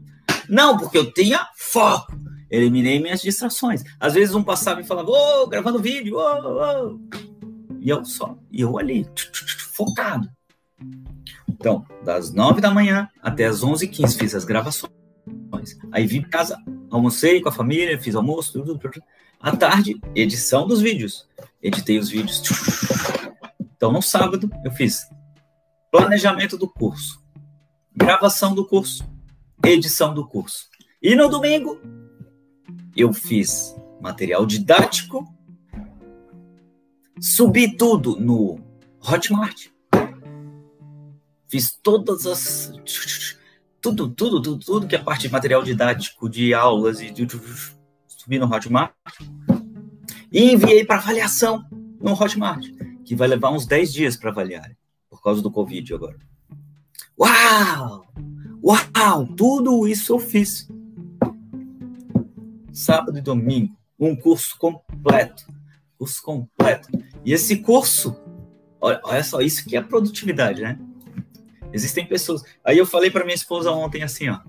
Não, 0.49 0.77
porque 0.77 0.97
eu 0.97 1.11
tinha 1.11 1.47
foco. 1.55 2.17
Eliminei 2.49 2.99
minhas 2.99 3.21
distrações. 3.21 3.83
Às 3.99 4.15
vezes 4.15 4.33
um 4.33 4.43
passava 4.43 4.81
e 4.81 4.85
falava, 4.85 5.11
ô, 5.11 5.43
oh, 5.43 5.47
gravando 5.47 5.79
vídeo, 5.79 6.15
ô, 6.15 6.21
oh, 6.21 6.95
oh. 6.95 7.17
E 7.79 7.89
eu 7.89 8.03
só, 8.03 8.35
e 8.51 8.61
eu 8.61 8.79
ali, 8.79 9.05
focado. 9.73 10.27
Então, 11.49 11.85
das 12.03 12.33
nove 12.33 12.61
da 12.61 12.71
manhã 12.71 13.09
até 13.21 13.45
as 13.45 13.63
onze 13.63 13.85
e 13.85 13.87
quinze 13.87 14.17
fiz 14.17 14.35
as 14.35 14.45
gravações. 14.45 14.91
Aí 15.91 16.05
vim 16.05 16.21
para 16.21 16.29
casa, 16.29 16.57
almocei 16.89 17.41
com 17.41 17.49
a 17.49 17.51
família, 17.51 17.99
fiz 17.99 18.15
almoço, 18.15 18.53
tudo, 18.53 18.77
tudo. 18.77 19.01
À 19.39 19.55
tarde, 19.55 19.99
edição 20.15 20.67
dos 20.67 20.81
vídeos. 20.81 21.27
Editei 21.61 21.97
os 21.97 22.09
vídeos. 22.09 22.41
Então, 23.75 23.91
no 23.91 24.01
sábado, 24.01 24.49
eu 24.63 24.71
fiz 24.71 25.07
planejamento 25.91 26.57
do 26.57 26.67
curso, 26.67 27.23
gravação 27.95 28.53
do 28.53 28.65
curso, 28.65 29.07
edição 29.63 30.13
do 30.13 30.27
curso. 30.27 30.67
E 31.01 31.15
no 31.15 31.29
domingo, 31.29 31.79
eu 32.95 33.13
fiz 33.13 33.75
material 34.01 34.45
didático, 34.45 35.25
subi 37.19 37.75
tudo 37.75 38.19
no 38.19 38.59
Hotmart, 38.99 39.67
fiz 41.49 41.77
todas 41.81 42.25
as. 42.25 42.71
Tudo, 43.81 44.09
tudo, 44.09 44.41
tudo, 44.41 44.65
tudo 44.65 44.87
que 44.87 44.95
é 44.95 44.99
parte 44.99 45.23
de 45.23 45.29
material 45.29 45.63
didático, 45.63 46.29
de 46.29 46.53
aulas, 46.53 46.99
e 46.99 47.13
subi 48.07 48.39
no 48.39 48.53
Hotmart 48.53 48.91
e 50.31 50.51
enviei 50.51 50.83
para 50.83 50.97
avaliação 50.97 51.65
no 52.01 52.11
Hotmart 52.11 52.65
que 53.05 53.15
vai 53.15 53.27
levar 53.27 53.51
uns 53.51 53.65
10 53.65 53.93
dias 53.93 54.17
para 54.17 54.31
avaliar, 54.31 54.69
por 55.09 55.21
causa 55.21 55.41
do 55.41 55.49
Covid 55.49 55.93
agora. 55.93 56.17
Uau! 57.17 58.05
Uau! 58.61 59.27
Tudo 59.27 59.87
isso 59.87 60.13
eu 60.13 60.19
fiz. 60.19 60.67
Sábado 62.73 63.17
e 63.17 63.21
domingo, 63.21 63.73
um 63.97 64.13
curso 64.13 64.57
completo. 64.57 65.47
Curso 65.97 66.21
completo. 66.21 66.89
E 67.23 67.31
esse 67.31 67.57
curso, 67.57 68.13
olha, 68.81 68.99
olha 69.05 69.23
só, 69.23 69.39
isso 69.39 69.65
que 69.65 69.77
é 69.77 69.81
produtividade, 69.81 70.61
né? 70.61 70.77
Existem 71.73 72.05
pessoas. 72.05 72.43
Aí 72.63 72.77
eu 72.77 72.85
falei 72.85 73.11
para 73.11 73.23
minha 73.23 73.35
esposa 73.35 73.71
ontem 73.71 74.03
assim, 74.03 74.29
ó. 74.29 74.39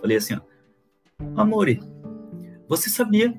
Falei 0.00 0.16
assim, 0.16 0.34
ó. 0.34 0.40
Amore, 1.40 1.80
você 2.68 2.90
sabia 2.90 3.34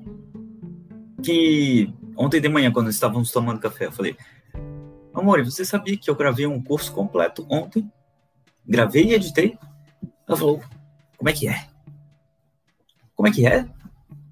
que 1.22 1.92
ontem 2.16 2.40
de 2.40 2.48
manhã, 2.48 2.72
quando 2.72 2.90
estávamos 2.90 3.30
tomando 3.30 3.60
café, 3.60 3.86
eu 3.86 3.92
falei, 3.92 4.16
Amor, 5.18 5.44
você 5.44 5.64
sabia 5.64 5.96
que 5.96 6.08
eu 6.08 6.14
gravei 6.14 6.46
um 6.46 6.62
curso 6.62 6.92
completo 6.92 7.44
ontem? 7.50 7.90
Gravei 8.64 9.06
e 9.06 9.14
editei? 9.14 9.58
Ela 10.28 10.38
falou, 10.38 10.62
como 11.16 11.28
é 11.28 11.32
que 11.32 11.48
é? 11.48 11.66
Como 13.16 13.26
é 13.26 13.32
que 13.32 13.44
é? 13.44 13.68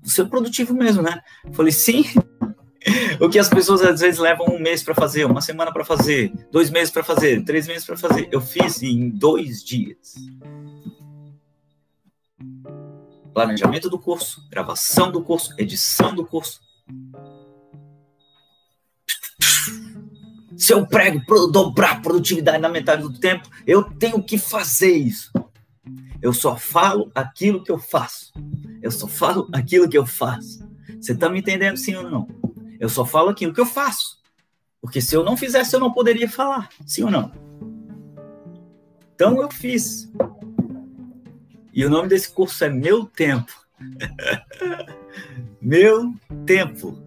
Você 0.05 0.23
é 0.23 0.25
produtivo 0.25 0.75
mesmo, 0.75 1.03
né? 1.03 1.21
Eu 1.45 1.53
falei, 1.53 1.73
sim. 1.73 2.05
O 3.20 3.29
que 3.29 3.38
as 3.38 3.48
pessoas 3.48 3.83
às 3.83 4.00
vezes 4.00 4.18
levam 4.18 4.46
um 4.48 4.59
mês 4.59 4.83
para 4.83 4.94
fazer, 4.94 5.24
uma 5.24 5.40
semana 5.40 5.72
para 5.72 5.85
fazer, 5.85 6.33
dois 6.50 6.70
meses 6.70 6.90
para 6.90 7.02
fazer, 7.02 7.44
três 7.44 7.66
meses 7.66 7.85
para 7.85 7.96
fazer. 7.96 8.29
Eu 8.31 8.40
fiz 8.40 8.83
em 8.83 9.09
dois 9.09 9.62
dias. 9.62 10.14
Planejamento 13.33 13.90
do 13.90 13.98
curso, 13.98 14.46
gravação 14.50 15.11
do 15.11 15.22
curso, 15.22 15.55
edição 15.59 16.14
do 16.14 16.24
curso. 16.24 16.61
Se 20.57 20.72
eu 20.72 20.87
prego 20.87 21.20
dobrar 21.48 22.00
produtividade 22.00 22.59
na 22.59 22.68
metade 22.68 23.02
do 23.02 23.12
tempo, 23.12 23.48
eu 23.66 23.85
tenho 23.85 24.22
que 24.22 24.38
fazer 24.38 24.96
isso. 24.96 25.31
Eu 26.22 26.33
só 26.33 26.57
falo 26.57 27.11
aquilo 27.14 27.62
que 27.62 27.70
eu 27.70 27.79
faço. 27.79 28.33
Eu 28.81 28.90
só 28.90 29.07
falo 29.07 29.48
aquilo 29.52 29.88
que 29.88 29.98
eu 29.98 30.07
faço. 30.07 30.66
Você 30.98 31.12
está 31.12 31.29
me 31.29 31.40
entendendo 31.40 31.76
sim 31.76 31.94
ou 31.94 32.11
não? 32.11 32.26
Eu 32.79 32.89
só 32.89 33.05
falo 33.05 33.31
aquilo 33.31 33.53
que 33.53 33.61
eu 33.61 33.67
faço. 33.67 34.21
Porque 34.81 35.01
se 35.01 35.15
eu 35.15 35.25
não 35.25 35.37
fizesse, 35.37 35.75
eu 35.75 35.81
não 35.81 35.93
poderia 35.93 36.29
falar. 36.29 36.69
Sim 36.87 37.05
ou 37.05 37.11
não? 37.11 37.33
Então 39.15 39.41
eu 39.41 39.51
fiz. 39.51 40.12
E 41.73 41.85
o 41.85 41.91
nome 41.91 42.09
desse 42.09 42.31
curso 42.31 42.65
é 42.65 42.69
Meu 42.69 43.05
Tempo. 43.07 43.53
meu 45.61 46.15
Tempo. 46.45 47.07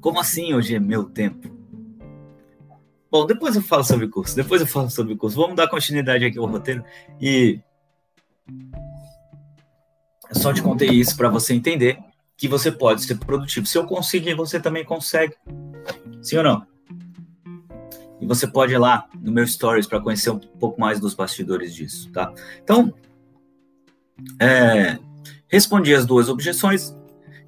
Como 0.00 0.20
assim 0.20 0.54
hoje 0.54 0.74
é 0.74 0.80
meu 0.80 1.04
tempo? 1.04 1.54
Bom, 3.10 3.26
depois 3.26 3.56
eu 3.56 3.62
falo 3.62 3.82
sobre 3.84 4.06
o 4.06 4.10
curso, 4.10 4.36
depois 4.36 4.60
eu 4.60 4.66
falo 4.66 4.90
sobre 4.90 5.14
o 5.14 5.16
curso. 5.16 5.36
Vamos 5.36 5.56
dar 5.56 5.68
continuidade 5.68 6.24
aqui 6.24 6.38
ao 6.38 6.46
roteiro 6.46 6.84
e 7.20 7.60
eu 10.30 10.34
só 10.34 10.52
te 10.52 10.62
contei 10.62 10.90
isso 10.90 11.16
para 11.16 11.28
você 11.28 11.54
entender 11.54 11.98
que 12.38 12.46
você 12.46 12.70
pode 12.70 13.02
ser 13.02 13.18
produtivo. 13.18 13.66
Se 13.66 13.76
eu 13.76 13.84
conseguir, 13.84 14.34
você 14.34 14.60
também 14.60 14.84
consegue. 14.84 15.34
Sim 16.22 16.36
ou 16.38 16.44
não? 16.44 16.66
E 18.20 18.26
você 18.26 18.46
pode 18.46 18.72
ir 18.72 18.78
lá 18.78 19.08
no 19.20 19.32
meu 19.32 19.46
stories 19.46 19.86
para 19.86 20.00
conhecer 20.00 20.30
um 20.30 20.38
pouco 20.38 20.80
mais 20.80 21.00
dos 21.00 21.14
bastidores 21.14 21.74
disso, 21.74 22.10
tá? 22.12 22.32
Então, 22.62 22.94
é, 24.40 24.98
respondi 25.48 25.92
as 25.94 26.06
duas 26.06 26.28
objeções 26.28 26.96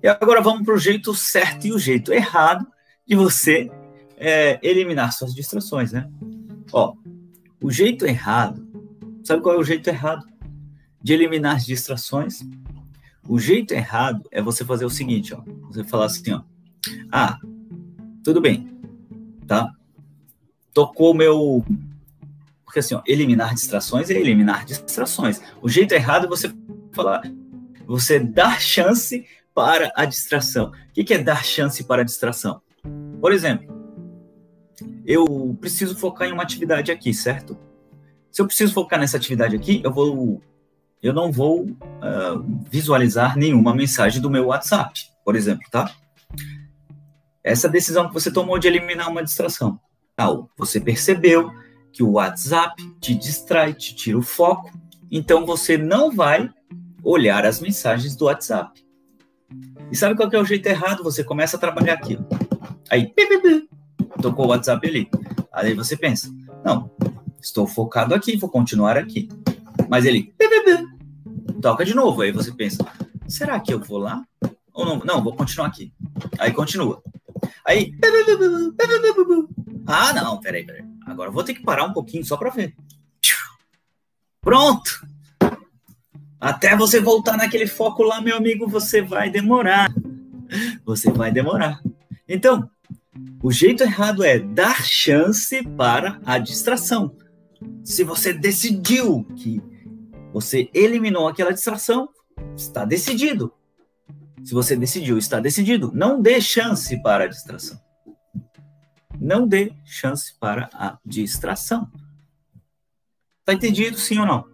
e 0.02 0.08
agora 0.08 0.40
vamos 0.40 0.64
para 0.64 0.74
o 0.74 0.78
jeito 0.78 1.14
certo 1.14 1.66
e 1.66 1.72
o 1.72 1.78
jeito 1.78 2.12
errado 2.12 2.66
de 3.06 3.14
você 3.14 3.70
é, 4.16 4.58
eliminar 4.62 5.12
suas 5.12 5.34
distrações, 5.34 5.92
né? 5.92 6.08
Ó, 6.72 6.94
O 7.62 7.70
jeito 7.70 8.06
errado, 8.06 8.66
sabe 9.22 9.42
qual 9.42 9.54
é 9.54 9.58
o 9.58 9.64
jeito 9.64 9.88
errado 9.88 10.26
de 11.02 11.12
eliminar 11.12 11.56
as 11.56 11.66
distrações? 11.66 12.40
O 13.28 13.38
jeito 13.38 13.72
errado 13.72 14.22
é 14.30 14.42
você 14.42 14.64
fazer 14.64 14.84
o 14.84 14.90
seguinte, 14.90 15.34
ó. 15.34 15.42
Você 15.68 15.84
falar 15.84 16.06
assim, 16.06 16.32
ó. 16.32 16.42
Ah, 17.12 17.38
tudo 18.24 18.40
bem, 18.40 18.80
tá? 19.46 19.70
Tocou 20.72 21.14
meu 21.14 21.64
porque 22.70 22.78
assim, 22.78 22.94
ó, 22.94 23.02
eliminar 23.04 23.52
distrações 23.52 24.10
é 24.10 24.14
eliminar 24.14 24.64
distrações. 24.64 25.40
O 25.60 25.68
jeito 25.68 25.92
errado 25.92 26.26
é 26.26 26.28
você 26.28 26.54
falar, 26.92 27.22
você 27.84 28.20
dar 28.20 28.60
chance 28.60 29.26
para 29.52 29.92
a 29.96 30.04
distração. 30.04 30.70
O 30.70 31.04
que 31.04 31.12
é 31.12 31.18
dar 31.18 31.44
chance 31.44 31.82
para 31.82 32.02
a 32.02 32.04
distração? 32.04 32.62
Por 33.20 33.32
exemplo, 33.32 33.68
eu 35.04 35.58
preciso 35.60 35.96
focar 35.96 36.28
em 36.28 36.32
uma 36.32 36.44
atividade 36.44 36.92
aqui, 36.92 37.12
certo? 37.12 37.58
Se 38.30 38.40
eu 38.40 38.46
preciso 38.46 38.72
focar 38.72 39.00
nessa 39.00 39.16
atividade 39.16 39.56
aqui, 39.56 39.80
eu 39.82 39.92
vou, 39.92 40.40
eu 41.02 41.12
não 41.12 41.32
vou 41.32 41.62
uh, 41.62 42.62
visualizar 42.70 43.36
nenhuma 43.36 43.74
mensagem 43.74 44.20
do 44.20 44.30
meu 44.30 44.46
WhatsApp, 44.46 45.08
por 45.24 45.34
exemplo, 45.34 45.64
tá? 45.70 45.90
Essa 47.42 47.68
decisão 47.68 48.08
que 48.08 48.14
você 48.14 48.30
tomou 48.30 48.58
de 48.58 48.68
eliminar 48.68 49.08
uma 49.08 49.24
distração. 49.24 49.80
Tal, 50.14 50.50
você 50.56 50.78
percebeu 50.78 51.50
que 51.92 52.02
o 52.02 52.12
WhatsApp 52.12 52.82
te 53.00 53.14
distrai, 53.14 53.72
te 53.72 53.94
tira 53.94 54.18
o 54.18 54.22
foco, 54.22 54.70
então 55.10 55.46
você 55.46 55.78
não 55.78 56.10
vai 56.10 56.50
olhar 57.02 57.46
as 57.46 57.60
mensagens 57.60 58.14
do 58.14 58.26
WhatsApp. 58.26 58.84
E 59.90 59.96
sabe 59.96 60.14
qual 60.14 60.28
que 60.28 60.36
é 60.36 60.40
o 60.40 60.44
jeito 60.44 60.66
errado? 60.66 61.02
Você 61.02 61.24
começa 61.24 61.56
a 61.56 61.60
trabalhar 61.60 61.94
aqui. 61.94 62.18
Aí, 62.90 63.12
tocou 64.20 64.46
o 64.46 64.48
WhatsApp 64.50 64.86
ali. 64.86 65.08
Aí 65.52 65.74
você 65.74 65.96
pensa, 65.96 66.30
não, 66.64 66.90
estou 67.40 67.66
focado 67.66 68.14
aqui, 68.14 68.36
vou 68.36 68.50
continuar 68.50 68.96
aqui. 68.96 69.28
Mas 69.90 70.04
ele, 70.04 70.32
toca 71.60 71.84
de 71.84 71.94
novo. 71.94 72.22
Aí 72.22 72.30
você 72.30 72.52
pensa, 72.52 72.86
será 73.26 73.58
que 73.58 73.74
eu 73.74 73.80
vou 73.80 73.98
lá? 73.98 74.24
Ou 74.72 74.86
não? 74.86 74.98
Não, 75.00 75.22
vou 75.22 75.34
continuar 75.34 75.66
aqui. 75.66 75.92
Aí 76.38 76.52
continua. 76.52 77.02
Aí, 77.66 77.92
ah, 79.86 80.12
não, 80.12 80.38
peraí, 80.38 80.64
peraí. 80.64 80.84
Agora 81.04 81.32
vou 81.32 81.42
ter 81.42 81.54
que 81.54 81.62
parar 81.64 81.84
um 81.84 81.92
pouquinho 81.92 82.24
só 82.24 82.36
para 82.36 82.50
ver. 82.50 82.76
Pronto! 84.40 85.04
Até 86.40 86.76
você 86.76 87.00
voltar 87.00 87.36
naquele 87.36 87.66
foco 87.66 88.04
lá, 88.04 88.20
meu 88.20 88.36
amigo, 88.36 88.68
você 88.68 89.02
vai 89.02 89.28
demorar. 89.28 89.92
Você 90.84 91.10
vai 91.10 91.32
demorar. 91.32 91.82
Então, 92.28 92.70
o 93.42 93.50
jeito 93.50 93.82
errado 93.82 94.22
é 94.22 94.38
dar 94.38 94.84
chance 94.84 95.62
para 95.76 96.20
a 96.24 96.38
distração. 96.38 97.16
Se 97.84 98.04
você 98.04 98.32
decidiu 98.32 99.24
que 99.36 99.60
você 100.32 100.70
eliminou 100.72 101.28
aquela 101.28 101.52
distração, 101.52 102.08
está 102.56 102.84
decidido. 102.84 103.52
Se 104.44 104.54
você 104.54 104.76
decidiu, 104.76 105.18
está 105.18 105.38
decidido. 105.40 105.92
Não 105.94 106.20
dê 106.20 106.40
chance 106.40 107.00
para 107.02 107.24
a 107.24 107.28
distração. 107.28 107.78
Não 109.18 109.46
dê 109.46 109.72
chance 109.84 110.34
para 110.38 110.70
a 110.72 110.98
distração. 111.04 111.90
Tá 113.44 113.52
entendido, 113.52 113.98
sim 113.98 114.18
ou 114.18 114.26
não? 114.26 114.48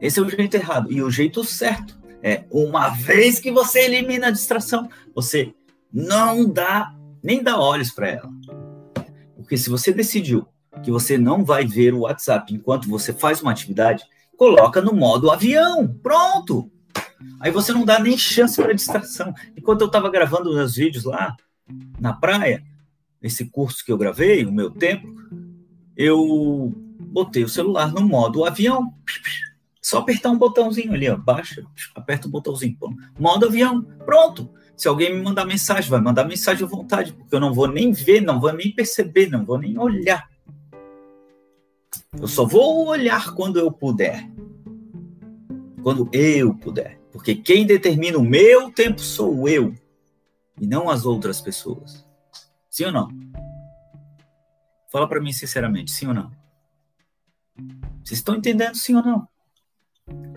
Esse 0.00 0.20
é 0.20 0.22
o 0.22 0.28
jeito 0.28 0.54
errado. 0.54 0.90
E 0.90 1.02
o 1.02 1.10
jeito 1.10 1.44
certo 1.44 1.98
é, 2.22 2.44
uma 2.50 2.88
vez 2.88 3.38
que 3.38 3.50
você 3.50 3.80
elimina 3.80 4.28
a 4.28 4.32
distração, 4.32 4.88
você 5.14 5.54
não 5.92 6.48
dá, 6.48 6.94
nem 7.22 7.42
dá 7.42 7.58
olhos 7.58 7.90
para 7.90 8.08
ela. 8.08 8.30
Porque 9.36 9.56
se 9.56 9.70
você 9.70 9.92
decidiu 9.92 10.46
que 10.82 10.90
você 10.90 11.18
não 11.18 11.44
vai 11.44 11.66
ver 11.66 11.94
o 11.94 12.00
WhatsApp 12.00 12.54
enquanto 12.54 12.88
você 12.88 13.12
faz 13.12 13.42
uma 13.42 13.50
atividade, 13.50 14.04
coloca 14.36 14.80
no 14.80 14.92
modo 14.92 15.30
avião. 15.30 15.88
Pronto! 16.02 16.70
Aí 17.40 17.50
você 17.50 17.72
não 17.72 17.84
dá 17.84 17.98
nem 17.98 18.16
chance 18.16 18.60
para 18.60 18.72
distração. 18.72 19.34
Enquanto 19.56 19.82
eu 19.82 19.86
estava 19.88 20.10
gravando 20.10 20.54
meus 20.54 20.76
vídeos 20.76 21.04
lá 21.04 21.36
na 22.00 22.12
praia, 22.12 22.62
esse 23.20 23.46
curso 23.46 23.84
que 23.84 23.90
eu 23.90 23.98
gravei, 23.98 24.44
o 24.44 24.52
meu 24.52 24.70
tempo, 24.70 25.08
eu 25.96 26.72
botei 27.00 27.42
o 27.42 27.48
celular 27.48 27.92
no 27.92 28.06
modo 28.06 28.44
avião. 28.44 28.94
Só 29.82 29.98
apertar 29.98 30.30
um 30.30 30.38
botãozinho 30.38 30.92
ali, 30.92 31.08
ó, 31.08 31.16
baixa, 31.16 31.64
aperta 31.94 32.28
o 32.28 32.30
botãozinho, 32.30 32.76
modo 33.18 33.46
avião, 33.46 33.82
pronto. 34.04 34.50
Se 34.76 34.86
alguém 34.86 35.12
me 35.14 35.22
mandar 35.22 35.44
mensagem, 35.44 35.90
vai 35.90 36.00
mandar 36.00 36.24
mensagem 36.24 36.64
à 36.64 36.68
vontade, 36.68 37.12
porque 37.12 37.34
eu 37.34 37.40
não 37.40 37.52
vou 37.52 37.66
nem 37.66 37.90
ver, 37.92 38.20
não 38.20 38.38
vou 38.38 38.52
nem 38.52 38.70
perceber, 38.72 39.28
não 39.28 39.44
vou 39.44 39.58
nem 39.58 39.76
olhar. 39.76 40.28
Eu 42.20 42.28
só 42.28 42.44
vou 42.44 42.86
olhar 42.88 43.34
quando 43.34 43.58
eu 43.58 43.70
puder. 43.70 44.28
Quando 45.82 46.08
eu 46.12 46.54
puder. 46.54 46.98
Porque 47.12 47.34
quem 47.34 47.66
determina 47.66 48.18
o 48.18 48.22
meu 48.22 48.70
tempo 48.72 49.00
sou 49.00 49.48
eu 49.48 49.74
e 50.60 50.66
não 50.66 50.90
as 50.90 51.04
outras 51.04 51.40
pessoas. 51.40 52.06
Sim 52.70 52.86
ou 52.86 52.92
não? 52.92 53.08
Fala 54.90 55.08
para 55.08 55.20
mim 55.20 55.32
sinceramente, 55.32 55.90
sim 55.90 56.06
ou 56.06 56.14
não? 56.14 56.30
Vocês 58.04 58.20
estão 58.20 58.36
entendendo 58.36 58.74
sim 58.74 58.94
ou 58.94 59.02
não? 59.02 59.28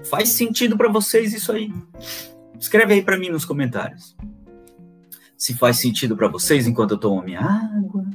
Faz 0.05 0.29
sentido 0.29 0.77
para 0.77 0.89
vocês 0.89 1.33
isso 1.33 1.51
aí? 1.51 1.71
Escreve 2.59 2.95
aí 2.95 3.03
para 3.03 3.17
mim 3.17 3.29
nos 3.29 3.45
comentários. 3.45 4.15
Se 5.37 5.53
faz 5.53 5.79
sentido 5.79 6.15
para 6.15 6.27
vocês 6.27 6.67
enquanto 6.67 6.91
eu 6.91 6.97
tomo 6.99 7.21
minha 7.21 7.41
água. 7.41 8.05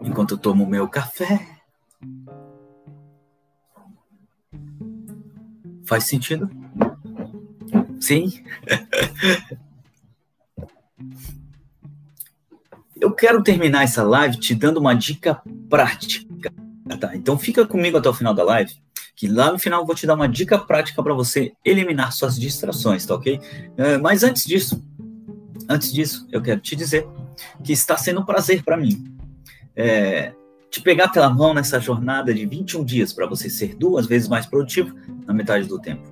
Enquanto 0.00 0.32
eu 0.32 0.38
tomo 0.38 0.66
meu 0.66 0.88
café. 0.88 1.46
Faz 5.84 6.04
sentido? 6.04 6.50
Sim. 8.00 8.42
Eu 13.00 13.12
quero 13.12 13.42
terminar 13.44 13.84
essa 13.84 14.02
live 14.02 14.38
te 14.38 14.56
dando 14.56 14.78
uma 14.78 14.92
dica 14.92 15.40
prática. 15.70 16.52
Tá? 17.00 17.14
Então 17.14 17.38
fica 17.38 17.64
comigo 17.64 17.96
até 17.96 18.08
o 18.08 18.14
final 18.14 18.34
da 18.34 18.42
live, 18.42 18.74
que 19.14 19.28
lá 19.28 19.52
no 19.52 19.58
final 19.58 19.82
eu 19.82 19.86
vou 19.86 19.94
te 19.94 20.04
dar 20.04 20.14
uma 20.14 20.28
dica 20.28 20.58
prática 20.58 21.00
para 21.00 21.14
você 21.14 21.52
eliminar 21.64 22.12
suas 22.12 22.36
distrações, 22.36 23.06
tá 23.06 23.14
ok? 23.14 23.36
Uh, 23.36 24.02
mas 24.02 24.24
antes 24.24 24.44
disso, 24.44 24.82
antes 25.68 25.92
disso, 25.92 26.26
eu 26.32 26.42
quero 26.42 26.60
te 26.60 26.74
dizer 26.74 27.06
que 27.62 27.72
está 27.72 27.96
sendo 27.96 28.20
um 28.20 28.24
prazer 28.24 28.64
para 28.64 28.76
mim 28.76 29.17
é, 29.78 30.34
te 30.68 30.82
pegar 30.82 31.08
pela 31.08 31.30
mão 31.30 31.54
nessa 31.54 31.78
jornada 31.78 32.34
de 32.34 32.44
21 32.44 32.84
dias 32.84 33.12
para 33.12 33.26
você 33.26 33.48
ser 33.48 33.76
duas 33.76 34.06
vezes 34.06 34.28
mais 34.28 34.44
produtivo 34.44 34.94
na 35.24 35.32
metade 35.32 35.68
do 35.68 35.78
tempo. 35.78 36.02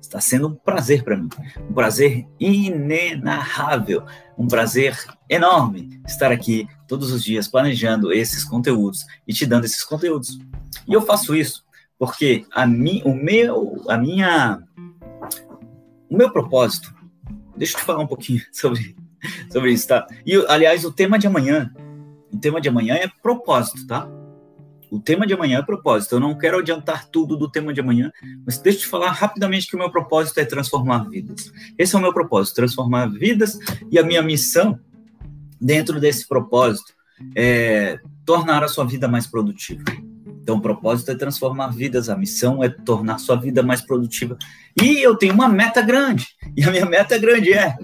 Está 0.00 0.20
sendo 0.20 0.48
um 0.48 0.54
prazer 0.54 1.02
para 1.02 1.16
mim, 1.16 1.28
um 1.68 1.74
prazer 1.74 2.24
inenarrável, 2.38 4.06
um 4.38 4.46
prazer 4.46 4.96
enorme 5.28 6.00
estar 6.06 6.30
aqui 6.30 6.68
todos 6.86 7.10
os 7.12 7.22
dias 7.22 7.48
planejando 7.48 8.12
esses 8.12 8.44
conteúdos 8.44 9.04
e 9.26 9.34
te 9.34 9.44
dando 9.44 9.64
esses 9.64 9.82
conteúdos. 9.82 10.38
E 10.86 10.92
eu 10.92 11.02
faço 11.02 11.34
isso 11.34 11.64
porque 11.98 12.46
a 12.52 12.64
mi, 12.64 13.02
o 13.04 13.12
meu, 13.12 13.84
a 13.88 13.98
minha, 13.98 14.62
o 16.08 16.16
meu 16.16 16.30
propósito. 16.30 16.94
Deixa 17.56 17.74
eu 17.74 17.80
te 17.80 17.84
falar 17.84 17.98
um 17.98 18.06
pouquinho 18.06 18.40
sobre 18.54 18.96
sobre 19.50 19.72
isso, 19.72 19.88
tá? 19.88 20.06
E 20.24 20.36
aliás, 20.48 20.84
o 20.84 20.92
tema 20.92 21.18
de 21.18 21.26
amanhã, 21.26 21.72
o 22.32 22.38
tema 22.38 22.60
de 22.60 22.68
amanhã 22.68 22.94
é 22.94 23.08
propósito, 23.22 23.86
tá? 23.86 24.08
O 24.90 24.98
tema 24.98 25.26
de 25.26 25.34
amanhã 25.34 25.58
é 25.58 25.62
propósito. 25.62 26.14
Eu 26.14 26.20
não 26.20 26.36
quero 26.36 26.58
adiantar 26.58 27.06
tudo 27.08 27.36
do 27.36 27.50
tema 27.50 27.74
de 27.74 27.80
amanhã, 27.80 28.10
mas 28.44 28.58
deixa 28.58 28.78
eu 28.78 28.82
te 28.82 28.88
falar 28.88 29.10
rapidamente 29.10 29.68
que 29.68 29.76
o 29.76 29.78
meu 29.78 29.90
propósito 29.90 30.38
é 30.40 30.44
transformar 30.44 31.08
vidas. 31.08 31.52
Esse 31.76 31.94
é 31.94 31.98
o 31.98 32.02
meu 32.02 32.12
propósito, 32.12 32.56
transformar 32.56 33.06
vidas 33.06 33.58
e 33.90 33.98
a 33.98 34.02
minha 34.02 34.22
missão 34.22 34.78
dentro 35.60 36.00
desse 36.00 36.26
propósito 36.26 36.94
é 37.34 37.98
tornar 38.24 38.62
a 38.62 38.68
sua 38.68 38.84
vida 38.84 39.08
mais 39.08 39.26
produtiva. 39.26 39.82
Então, 40.42 40.56
o 40.56 40.62
propósito 40.62 41.10
é 41.10 41.14
transformar 41.14 41.68
vidas, 41.68 42.08
a 42.08 42.16
missão 42.16 42.64
é 42.64 42.70
tornar 42.70 43.18
sua 43.18 43.36
vida 43.36 43.62
mais 43.62 43.82
produtiva. 43.82 44.38
E 44.80 44.98
eu 44.98 45.14
tenho 45.14 45.34
uma 45.34 45.46
meta 45.46 45.82
grande. 45.82 46.26
E 46.56 46.64
a 46.64 46.70
minha 46.70 46.86
meta 46.86 47.18
grande 47.18 47.52
é, 47.52 47.76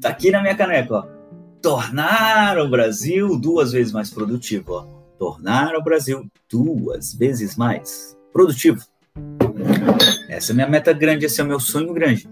tá 0.00 0.08
aqui 0.08 0.30
na 0.30 0.40
minha 0.40 0.54
caneca, 0.54 0.94
ó, 0.94 1.19
tornar 1.62 2.58
o 2.58 2.68
Brasil 2.68 3.38
duas 3.38 3.72
vezes 3.72 3.92
mais 3.92 4.10
produtivo, 4.10 4.72
ó 4.72 5.00
tornar 5.20 5.76
o 5.76 5.82
Brasil 5.82 6.26
duas 6.50 7.12
vezes 7.12 7.54
mais 7.54 8.16
produtivo. 8.32 8.82
Essa 10.30 10.50
é 10.50 10.54
a 10.54 10.56
minha 10.56 10.66
meta 10.66 10.94
grande, 10.94 11.26
esse 11.26 11.42
é 11.42 11.44
o 11.44 11.46
meu 11.46 11.60
sonho 11.60 11.92
grande. 11.92 12.26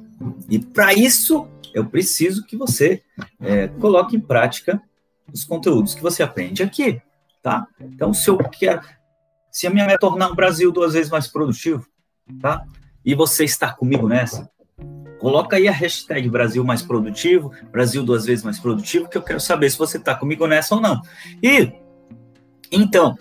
E 0.49 0.59
para 0.59 0.95
isso, 0.95 1.47
eu 1.75 1.85
preciso 1.85 2.47
que 2.47 2.57
você 2.57 3.03
é, 3.38 3.69
coloque 3.69 4.17
em 4.17 4.21
prática 4.21 4.81
os 5.31 5.45
conteúdos 5.45 5.95
que 5.95 6.01
você 6.01 6.23
aprende 6.23 6.62
aqui, 6.62 6.99
tá? 7.43 7.67
Então, 7.79 8.14
se 8.14 8.31
eu 8.31 8.38
quero, 8.38 8.81
se 9.53 9.67
a 9.67 9.71
minha 9.71 9.85
meta 9.85 9.97
é 9.97 9.99
tornar 9.99 10.31
o 10.31 10.35
Brasil 10.35 10.73
duas 10.73 10.95
vezes 10.95 11.11
mais 11.11 11.27
produtivo, 11.27 11.87
tá? 12.41 12.64
E 13.05 13.14
você 13.14 13.45
está 13.45 13.71
comigo 13.71 14.09
nessa, 14.09 14.51
Coloca 15.18 15.57
aí 15.57 15.66
a 15.66 15.72
hashtag 15.72 16.28
Brasil 16.28 16.64
mais 16.64 16.83
produtivo, 16.83 17.52
Brasil 17.72 18.02
duas 18.02 18.24
vezes 18.24 18.44
mais 18.44 18.59
produtivo, 18.59 19.09
que 19.09 19.18
eu 19.18 19.22
quero 19.22 19.40
saber 19.40 19.70
se 19.70 19.78
você 19.78 19.96
está 19.96 20.14
comigo 20.14 20.46
nessa 20.46 20.74
ou 20.74 20.81
não. 20.81 21.02
E 21.42 21.72
então, 22.70 23.18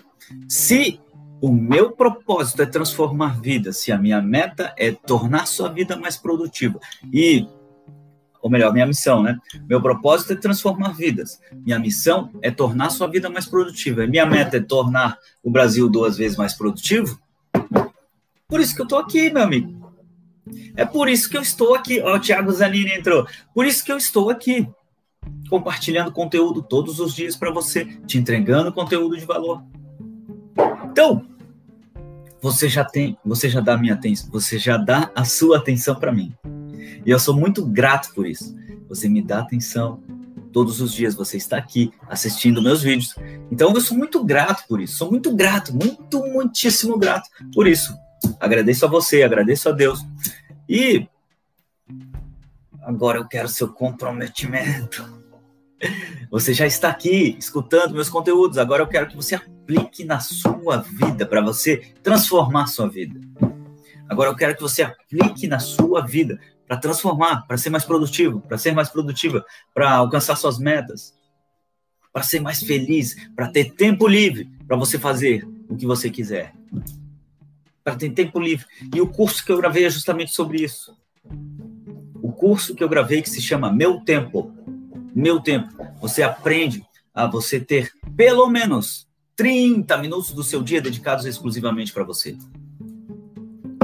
se 0.48 1.00
o 1.40 1.52
meu 1.52 1.92
propósito 1.92 2.62
é 2.62 2.66
transformar 2.66 3.40
vidas, 3.40 3.78
se 3.78 3.92
a 3.92 3.98
minha 3.98 4.20
meta 4.20 4.74
é 4.76 4.92
tornar 4.92 5.46
sua 5.46 5.68
vida 5.68 5.96
mais 5.96 6.16
produtiva 6.16 6.78
e 7.12 7.46
ou 8.40 8.48
melhor, 8.48 8.72
minha 8.72 8.86
missão, 8.86 9.22
né? 9.22 9.36
Meu 9.68 9.82
propósito 9.82 10.32
é 10.32 10.36
transformar 10.36 10.92
vidas. 10.92 11.40
Minha 11.52 11.78
missão 11.78 12.30
é 12.40 12.50
tornar 12.50 12.90
sua 12.90 13.08
vida 13.08 13.28
mais 13.28 13.46
produtiva. 13.46 14.06
Minha 14.06 14.24
meta 14.24 14.58
é 14.58 14.60
tornar 14.60 15.18
o 15.42 15.50
Brasil 15.50 15.88
duas 15.88 16.16
vezes 16.16 16.36
mais 16.38 16.54
produtivo. 16.54 17.20
Por 18.46 18.60
isso 18.60 18.74
que 18.74 18.80
eu 18.80 18.84
estou 18.84 18.98
aqui, 18.98 19.30
meu 19.30 19.42
amigo. 19.42 19.77
É 20.76 20.84
por 20.84 21.08
isso 21.08 21.28
que 21.28 21.36
eu 21.36 21.42
estou 21.42 21.74
aqui. 21.74 22.00
Ó, 22.00 22.16
o 22.16 22.20
Thiago 22.20 22.50
Zanini 22.52 22.92
entrou. 22.92 23.26
Por 23.54 23.66
isso 23.66 23.84
que 23.84 23.92
eu 23.92 23.96
estou 23.96 24.30
aqui, 24.30 24.68
compartilhando 25.48 26.12
conteúdo 26.12 26.62
todos 26.62 27.00
os 27.00 27.14
dias 27.14 27.36
para 27.36 27.50
você, 27.50 27.84
te 28.06 28.18
entregando 28.18 28.72
conteúdo 28.72 29.16
de 29.16 29.24
valor. 29.24 29.62
Então, 30.90 31.26
você 32.40 32.68
já 32.68 32.84
tem, 32.84 33.18
você 33.24 33.48
já 33.48 33.60
dá 33.60 33.76
minha 33.76 33.94
atenção, 33.94 34.30
você 34.30 34.58
já 34.58 34.76
dá 34.76 35.10
a 35.14 35.24
sua 35.24 35.58
atenção 35.58 35.94
para 35.94 36.12
mim. 36.12 36.32
E 37.04 37.10
eu 37.10 37.18
sou 37.18 37.34
muito 37.34 37.64
grato 37.64 38.14
por 38.14 38.26
isso. 38.26 38.56
Você 38.88 39.08
me 39.08 39.22
dá 39.22 39.40
atenção 39.40 40.00
todos 40.52 40.80
os 40.80 40.92
dias, 40.92 41.14
você 41.14 41.36
está 41.36 41.56
aqui 41.56 41.92
assistindo 42.08 42.62
meus 42.62 42.82
vídeos. 42.82 43.14
Então 43.50 43.72
eu 43.72 43.80
sou 43.80 43.96
muito 43.96 44.22
grato 44.24 44.66
por 44.68 44.80
isso. 44.80 44.96
Sou 44.96 45.10
muito 45.10 45.34
grato, 45.34 45.74
muito 45.74 46.24
muitíssimo 46.26 46.98
grato 46.98 47.28
por 47.52 47.66
isso. 47.66 47.94
Agradeço 48.40 48.84
a 48.84 48.88
você, 48.88 49.22
agradeço 49.22 49.68
a 49.68 49.72
Deus. 49.72 50.04
E 50.68 51.06
agora 52.82 53.18
eu 53.18 53.26
quero 53.26 53.48
seu 53.48 53.68
comprometimento. 53.68 55.18
Você 56.30 56.52
já 56.52 56.66
está 56.66 56.88
aqui 56.88 57.36
escutando 57.38 57.94
meus 57.94 58.08
conteúdos. 58.08 58.58
Agora 58.58 58.82
eu 58.82 58.86
quero 58.88 59.08
que 59.08 59.16
você 59.16 59.34
aplique 59.34 60.04
na 60.04 60.20
sua 60.20 60.78
vida 60.78 61.24
para 61.24 61.40
você 61.40 61.78
transformar 62.02 62.66
sua 62.66 62.88
vida. 62.88 63.20
Agora 64.08 64.30
eu 64.30 64.36
quero 64.36 64.56
que 64.56 64.62
você 64.62 64.82
aplique 64.82 65.46
na 65.46 65.58
sua 65.58 66.04
vida 66.04 66.40
para 66.66 66.76
transformar, 66.76 67.46
para 67.46 67.56
ser 67.56 67.70
mais 67.70 67.84
produtivo, 67.84 68.40
para 68.40 68.58
ser 68.58 68.72
mais 68.72 68.88
produtiva, 68.88 69.44
para 69.72 69.92
alcançar 69.92 70.36
suas 70.36 70.58
metas, 70.58 71.14
para 72.12 72.22
ser 72.22 72.40
mais 72.40 72.60
feliz, 72.60 73.16
para 73.34 73.48
ter 73.48 73.72
tempo 73.72 74.06
livre 74.06 74.50
para 74.66 74.76
você 74.76 74.98
fazer 74.98 75.46
o 75.68 75.76
que 75.76 75.86
você 75.86 76.10
quiser 76.10 76.52
ter 77.96 78.10
tempo 78.10 78.40
livre. 78.40 78.66
E 78.94 79.00
o 79.00 79.06
curso 79.06 79.44
que 79.44 79.52
eu 79.52 79.58
gravei 79.58 79.84
é 79.84 79.90
justamente 79.90 80.32
sobre 80.32 80.62
isso. 80.62 80.96
O 82.22 82.32
curso 82.32 82.74
que 82.74 82.82
eu 82.82 82.88
gravei 82.88 83.22
que 83.22 83.30
se 83.30 83.40
chama 83.40 83.72
Meu 83.72 84.00
Tempo. 84.00 84.52
Meu 85.14 85.40
Tempo. 85.40 85.86
Você 86.00 86.22
aprende 86.22 86.84
a 87.14 87.26
você 87.26 87.58
ter 87.58 87.92
pelo 88.16 88.48
menos 88.48 89.08
30 89.36 89.96
minutos 89.98 90.32
do 90.32 90.42
seu 90.42 90.62
dia 90.62 90.80
dedicados 90.80 91.24
exclusivamente 91.24 91.92
para 91.92 92.04
você. 92.04 92.36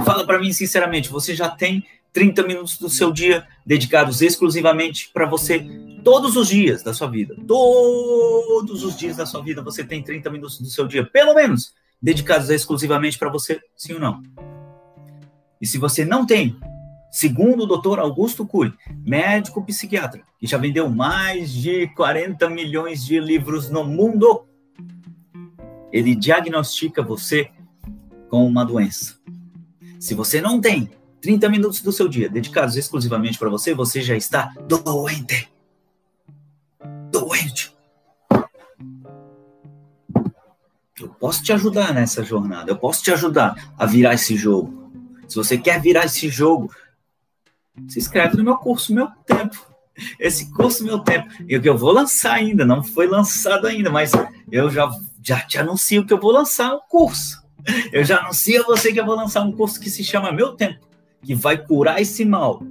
Fala 0.05 0.27
para 0.27 0.39
mim 0.39 0.53
sinceramente, 0.53 1.09
você 1.09 1.35
já 1.35 1.49
tem 1.49 1.85
30 2.13 2.43
minutos 2.45 2.79
do 2.79 2.89
seu 2.89 3.13
dia 3.13 3.47
dedicados 3.65 4.21
exclusivamente 4.21 5.11
para 5.13 5.27
você 5.27 5.67
todos 6.05 6.37
os 6.37 6.49
dias 6.49 6.83
da 6.83 6.93
sua 6.93 7.09
vida. 7.09 7.37
Todos 7.47 8.85
os 8.85 8.97
dias 8.97 9.17
da 9.17 9.27
sua 9.27 9.43
vida 9.43 9.63
você 9.63 9.83
tem 9.83 10.03
30 10.03 10.31
minutos 10.31 10.61
do 10.61 10.69
seu 10.69 10.87
dia, 10.87 11.05
pelo 11.05 11.35
menos 11.35 11.73
dedicados 12.05 12.51
exclusivamente 12.51 13.19
para 13.19 13.31
você, 13.31 13.63
sim 13.75 13.95
ou 13.95 13.99
não? 13.99 14.23
E 15.59 15.67
se 15.67 15.79
você 15.79 16.05
não 16.05 16.27
tem, 16.27 16.55
segundo 17.11 17.63
o 17.63 17.67
doutor 17.67 17.99
Augusto 17.99 18.47
Cury, 18.47 18.75
médico 19.03 19.65
psiquiatra, 19.65 20.21
que 20.39 20.47
já 20.47 20.59
vendeu 20.59 20.91
mais 20.91 21.51
de 21.51 21.89
40 21.95 22.51
milhões 22.51 23.07
de 23.07 23.19
livros 23.19 23.71
no 23.71 23.85
mundo, 23.85 24.45
ele 25.91 26.15
diagnostica 26.15 27.03
você 27.03 27.51
com 28.29 28.47
uma 28.47 28.67
doença. 28.67 29.19
Se 29.99 30.13
você 30.13 30.43
não 30.43 30.61
tem 30.61 30.91
30 31.23 31.49
minutos 31.49 31.81
do 31.81 31.91
seu 31.91 32.07
dia 32.07 32.29
dedicados 32.29 32.77
exclusivamente 32.77 33.39
para 33.39 33.49
você, 33.49 33.73
você 33.73 34.03
já 34.03 34.15
está 34.15 34.53
doente. 34.69 35.51
Doente. 37.11 37.64
Eu 41.01 41.09
posso 41.09 41.43
te 41.43 41.53
ajudar 41.53 41.93
nessa 41.93 42.23
jornada, 42.23 42.71
eu 42.71 42.77
posso 42.77 43.03
te 43.03 43.11
ajudar 43.13 43.73
a 43.77 43.85
virar 43.85 44.15
esse 44.15 44.37
jogo. 44.37 44.93
Se 45.29 45.35
você 45.35 45.59
quer 45.59 45.81
virar 45.81 46.05
esse 46.05 46.29
jogo, 46.29 46.73
se 47.89 47.99
inscreve 47.99 48.37
no 48.37 48.45
meu 48.45 48.57
curso 48.57 48.95
Meu 48.95 49.09
Tempo. 49.27 49.67
Esse 50.21 50.53
curso 50.53 50.85
Meu 50.85 51.01
Tempo, 51.01 51.29
e 51.49 51.59
que 51.59 51.69
eu 51.69 51.77
vou 51.77 51.91
lançar 51.91 52.35
ainda, 52.35 52.65
não 52.65 52.83
foi 52.83 53.09
lançado 53.09 53.67
ainda, 53.67 53.91
mas 53.91 54.13
eu 54.51 54.71
já, 54.71 54.89
já 55.23 55.41
te 55.41 55.59
anuncio 55.59 56.07
que 56.07 56.13
eu 56.13 56.21
vou 56.21 56.31
lançar 56.31 56.73
um 56.73 56.81
curso. 56.89 57.43
Eu 57.93 58.05
já 58.05 58.19
anuncio 58.19 58.63
a 58.63 58.67
você 58.67 58.93
que 58.93 59.01
eu 59.01 59.07
vou 59.07 59.17
lançar 59.17 59.43
um 59.43 59.51
curso 59.51 59.81
que 59.81 59.91
se 59.91 60.05
chama 60.05 60.31
Meu 60.31 60.53
Tempo, 60.55 60.87
que 61.23 61.35
vai 61.35 61.59
curar 61.59 62.01
esse 62.01 62.25
mal. 62.25 62.63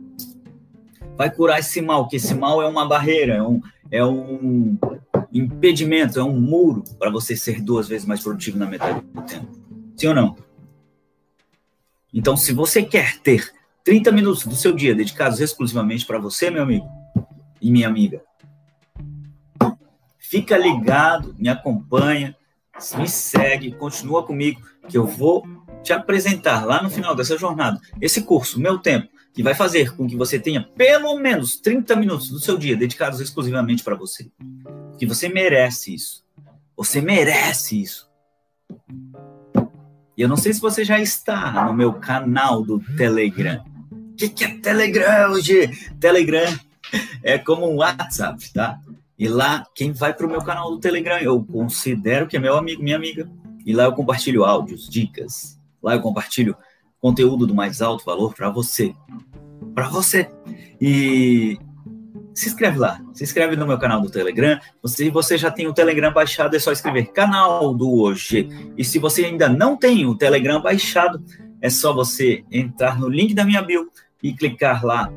Vai 1.17 1.29
curar 1.29 1.59
esse 1.59 1.81
mal, 1.81 2.07
que 2.07 2.15
esse 2.15 2.33
mal 2.33 2.61
é 2.61 2.67
uma 2.67 2.87
barreira, 2.87 3.35
é 3.35 3.43
um, 3.43 3.61
é 3.91 4.05
um, 4.05 4.77
impedimento, 5.33 6.19
é 6.19 6.23
um 6.23 6.39
muro 6.39 6.83
para 6.99 7.09
você 7.09 7.35
ser 7.35 7.59
duas 7.61 7.87
vezes 7.87 8.05
mais 8.05 8.21
produtivo 8.21 8.59
na 8.59 8.67
metade 8.67 9.01
do 9.01 9.21
tempo. 9.23 9.47
Sim 9.97 10.07
ou 10.07 10.15
não? 10.15 10.35
Então, 12.13 12.37
se 12.37 12.53
você 12.53 12.83
quer 12.83 13.17
ter 13.17 13.51
30 13.83 14.11
minutos 14.11 14.45
do 14.45 14.55
seu 14.55 14.73
dia 14.73 14.93
dedicados 14.93 15.39
exclusivamente 15.39 16.05
para 16.05 16.19
você, 16.19 16.51
meu 16.51 16.61
amigo 16.61 16.87
e 17.59 17.71
minha 17.71 17.87
amiga, 17.87 18.21
fica 20.19 20.55
ligado, 20.55 21.35
me 21.39 21.49
acompanha, 21.49 22.35
me 22.97 23.07
segue, 23.07 23.71
continua 23.71 24.23
comigo, 24.23 24.61
que 24.87 24.97
eu 24.97 25.07
vou 25.07 25.43
te 25.81 25.91
apresentar 25.91 26.65
lá 26.65 26.81
no 26.81 26.89
final 26.89 27.15
dessa 27.15 27.37
jornada 27.37 27.79
esse 27.99 28.21
curso, 28.21 28.59
Meu 28.59 28.77
Tempo, 28.77 29.09
que 29.33 29.41
vai 29.41 29.55
fazer 29.55 29.95
com 29.95 30.07
que 30.07 30.15
você 30.15 30.39
tenha 30.39 30.61
pelo 30.61 31.17
menos 31.19 31.57
30 31.57 31.95
minutos 31.95 32.29
do 32.29 32.39
seu 32.39 32.57
dia 32.57 32.77
dedicados 32.77 33.19
exclusivamente 33.19 33.83
para 33.83 33.95
você 33.95 34.31
que 34.97 35.05
você 35.05 35.29
merece 35.29 35.93
isso. 35.93 36.23
Você 36.75 37.01
merece 37.01 37.81
isso. 37.81 38.09
E 40.15 40.21
eu 40.21 40.29
não 40.29 40.37
sei 40.37 40.53
se 40.53 40.61
você 40.61 40.85
já 40.85 40.99
está 40.99 41.65
no 41.65 41.73
meu 41.73 41.93
canal 41.93 42.63
do 42.63 42.79
Telegram. 42.95 43.63
O 43.91 44.15
que, 44.15 44.29
que 44.29 44.43
é 44.43 44.59
Telegram 44.59 45.31
hoje? 45.31 45.67
Telegram 45.99 46.57
é 47.23 47.37
como 47.37 47.69
um 47.69 47.77
WhatsApp, 47.77 48.53
tá? 48.53 48.79
E 49.17 49.27
lá, 49.27 49.65
quem 49.73 49.91
vai 49.91 50.13
para 50.13 50.25
o 50.25 50.29
meu 50.29 50.41
canal 50.41 50.69
do 50.71 50.79
Telegram, 50.79 51.17
eu 51.19 51.43
considero 51.43 52.27
que 52.27 52.37
é 52.37 52.39
meu 52.39 52.57
amigo, 52.57 52.83
minha 52.83 52.95
amiga. 52.95 53.29
E 53.65 53.73
lá 53.73 53.85
eu 53.85 53.93
compartilho 53.93 54.43
áudios, 54.43 54.87
dicas. 54.87 55.59
Lá 55.81 55.95
eu 55.95 56.01
compartilho 56.01 56.55
conteúdo 56.99 57.47
do 57.47 57.55
mais 57.55 57.81
alto 57.81 58.05
valor 58.05 58.33
para 58.33 58.49
você. 58.49 58.93
Para 59.73 59.89
você. 59.89 60.29
E 60.79 61.57
se 62.33 62.47
inscreve 62.47 62.79
lá, 62.79 62.99
se 63.13 63.23
inscreve 63.23 63.55
no 63.55 63.67
meu 63.67 63.77
canal 63.77 64.01
do 64.01 64.09
Telegram. 64.09 64.59
Se 64.85 65.09
você 65.09 65.37
já 65.37 65.51
tem 65.51 65.67
o 65.67 65.73
Telegram 65.73 66.11
baixado, 66.11 66.55
é 66.55 66.59
só 66.59 66.71
escrever 66.71 67.11
canal 67.11 67.73
do 67.73 68.01
hoje. 68.01 68.49
E 68.77 68.83
se 68.83 68.97
você 68.97 69.25
ainda 69.25 69.47
não 69.47 69.77
tem 69.77 70.05
o 70.05 70.15
Telegram 70.15 70.61
baixado, 70.61 71.23
é 71.61 71.69
só 71.69 71.93
você 71.93 72.43
entrar 72.51 72.99
no 72.99 73.07
link 73.07 73.33
da 73.33 73.45
minha 73.45 73.61
bio 73.61 73.89
e 74.21 74.33
clicar 74.33 74.83
lá 74.83 75.11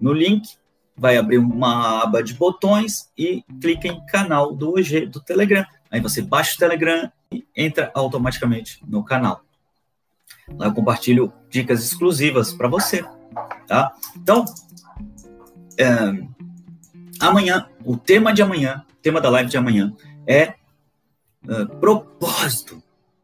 no 0.00 0.12
link. 0.12 0.56
Vai 0.96 1.18
abrir 1.18 1.38
uma 1.38 2.02
aba 2.02 2.22
de 2.22 2.32
botões 2.32 3.10
e 3.18 3.44
clica 3.60 3.86
em 3.86 4.04
canal 4.06 4.54
do 4.54 4.72
hoje 4.72 5.04
do 5.04 5.20
Telegram. 5.20 5.64
Aí 5.90 6.00
você 6.00 6.22
baixa 6.22 6.54
o 6.54 6.58
Telegram 6.58 7.10
e 7.30 7.44
entra 7.54 7.90
automaticamente 7.94 8.80
no 8.88 9.04
canal. 9.04 9.42
Lá 10.56 10.66
eu 10.66 10.72
compartilho 10.72 11.32
dicas 11.50 11.84
exclusivas 11.84 12.52
para 12.52 12.68
você, 12.68 13.04
tá? 13.66 13.92
Então, 14.16 14.44
é, 15.76 15.86
amanhã, 17.20 17.68
o 17.84 17.96
tema 17.96 18.32
de 18.32 18.42
amanhã, 18.42 18.84
tema 19.02 19.20
da 19.20 19.30
live 19.30 19.50
de 19.50 19.56
amanhã 19.56 19.92
é 20.26 20.54
uh, 21.44 21.66
propósito. 21.78 22.82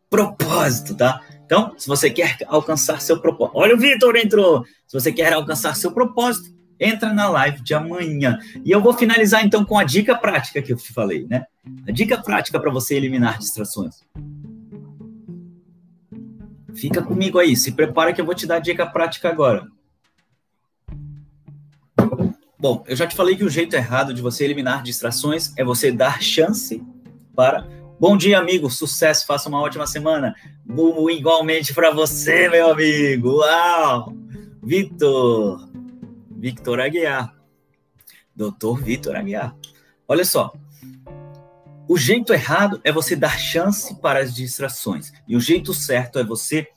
Propósito, 0.09 0.95
tá? 0.95 1.21
Então, 1.45 1.75
se 1.77 1.89
você 1.89 2.09
quer 2.09 2.37
alcançar 2.47 3.01
seu 3.01 3.21
propósito, 3.21 3.59
olha 3.59 3.75
o 3.75 3.79
Vitor 3.79 4.17
entrou. 4.17 4.65
Se 4.87 4.99
você 4.99 5.13
quer 5.13 5.33
alcançar 5.33 5.75
seu 5.75 5.93
propósito, 5.93 6.55
entra 6.79 7.13
na 7.13 7.29
live 7.29 7.63
de 7.63 7.75
amanhã. 7.75 8.39
E 8.65 8.71
eu 8.71 8.81
vou 8.81 8.93
finalizar 8.93 9.45
então 9.45 9.65
com 9.65 9.79
a 9.79 9.85
dica 9.85 10.17
prática 10.17 10.63
que 10.63 10.73
eu 10.73 10.77
te 10.77 10.93
falei, 10.93 11.27
né? 11.29 11.45
A 11.87 11.93
dica 11.93 12.21
prática 12.21 12.59
para 12.59 12.71
você 12.71 12.95
eliminar 12.95 13.39
distrações. 13.39 13.97
Fica 16.75 17.03
comigo 17.03 17.39
aí, 17.39 17.55
se 17.55 17.73
prepara 17.73 18.13
que 18.13 18.21
eu 18.21 18.25
vou 18.25 18.35
te 18.35 18.47
dar 18.47 18.57
a 18.57 18.61
dica 18.61 18.87
prática 18.87 19.29
agora. 19.29 19.67
Bom, 22.63 22.85
eu 22.87 22.95
já 22.95 23.09
te 23.09 23.17
falei 23.17 23.35
que 23.35 23.43
o 23.43 23.51
jeito 23.51 23.75
errado 23.75 24.15
de 24.15 24.23
você 24.23 24.45
eliminar 24.45 24.85
distrações 24.85 25.53
é 25.57 25.65
você 25.65 25.91
dar 25.91 26.23
chance 26.23 26.81
para. 27.35 27.67
Bom 27.99 28.17
dia, 28.17 28.39
amigo. 28.39 28.71
Sucesso, 28.71 29.27
faça 29.27 29.49
uma 29.49 29.61
ótima 29.61 29.85
semana. 29.85 30.33
Bumo, 30.65 31.11
igualmente 31.11 31.75
para 31.75 31.91
você, 31.91 32.49
meu 32.49 32.71
amigo. 32.71 33.39
Uau! 33.39 34.15
Vitor, 34.63 35.69
Victor 36.31 36.79
Aguiar. 36.79 37.35
Doutor 38.33 38.81
Victor 38.81 39.17
Aguiar. 39.17 39.57
Olha 40.07 40.25
só. 40.25 40.53
O 41.89 41.99
jeito 41.99 42.33
errado 42.33 42.81
é 42.85 42.93
você 42.93 43.17
dar 43.17 43.41
chance 43.41 43.93
para 43.97 44.21
as 44.21 44.33
distrações. 44.33 45.13
E 45.27 45.35
o 45.35 45.41
jeito 45.41 45.75
certo 45.75 46.17
é 46.17 46.23
você, 46.23 46.69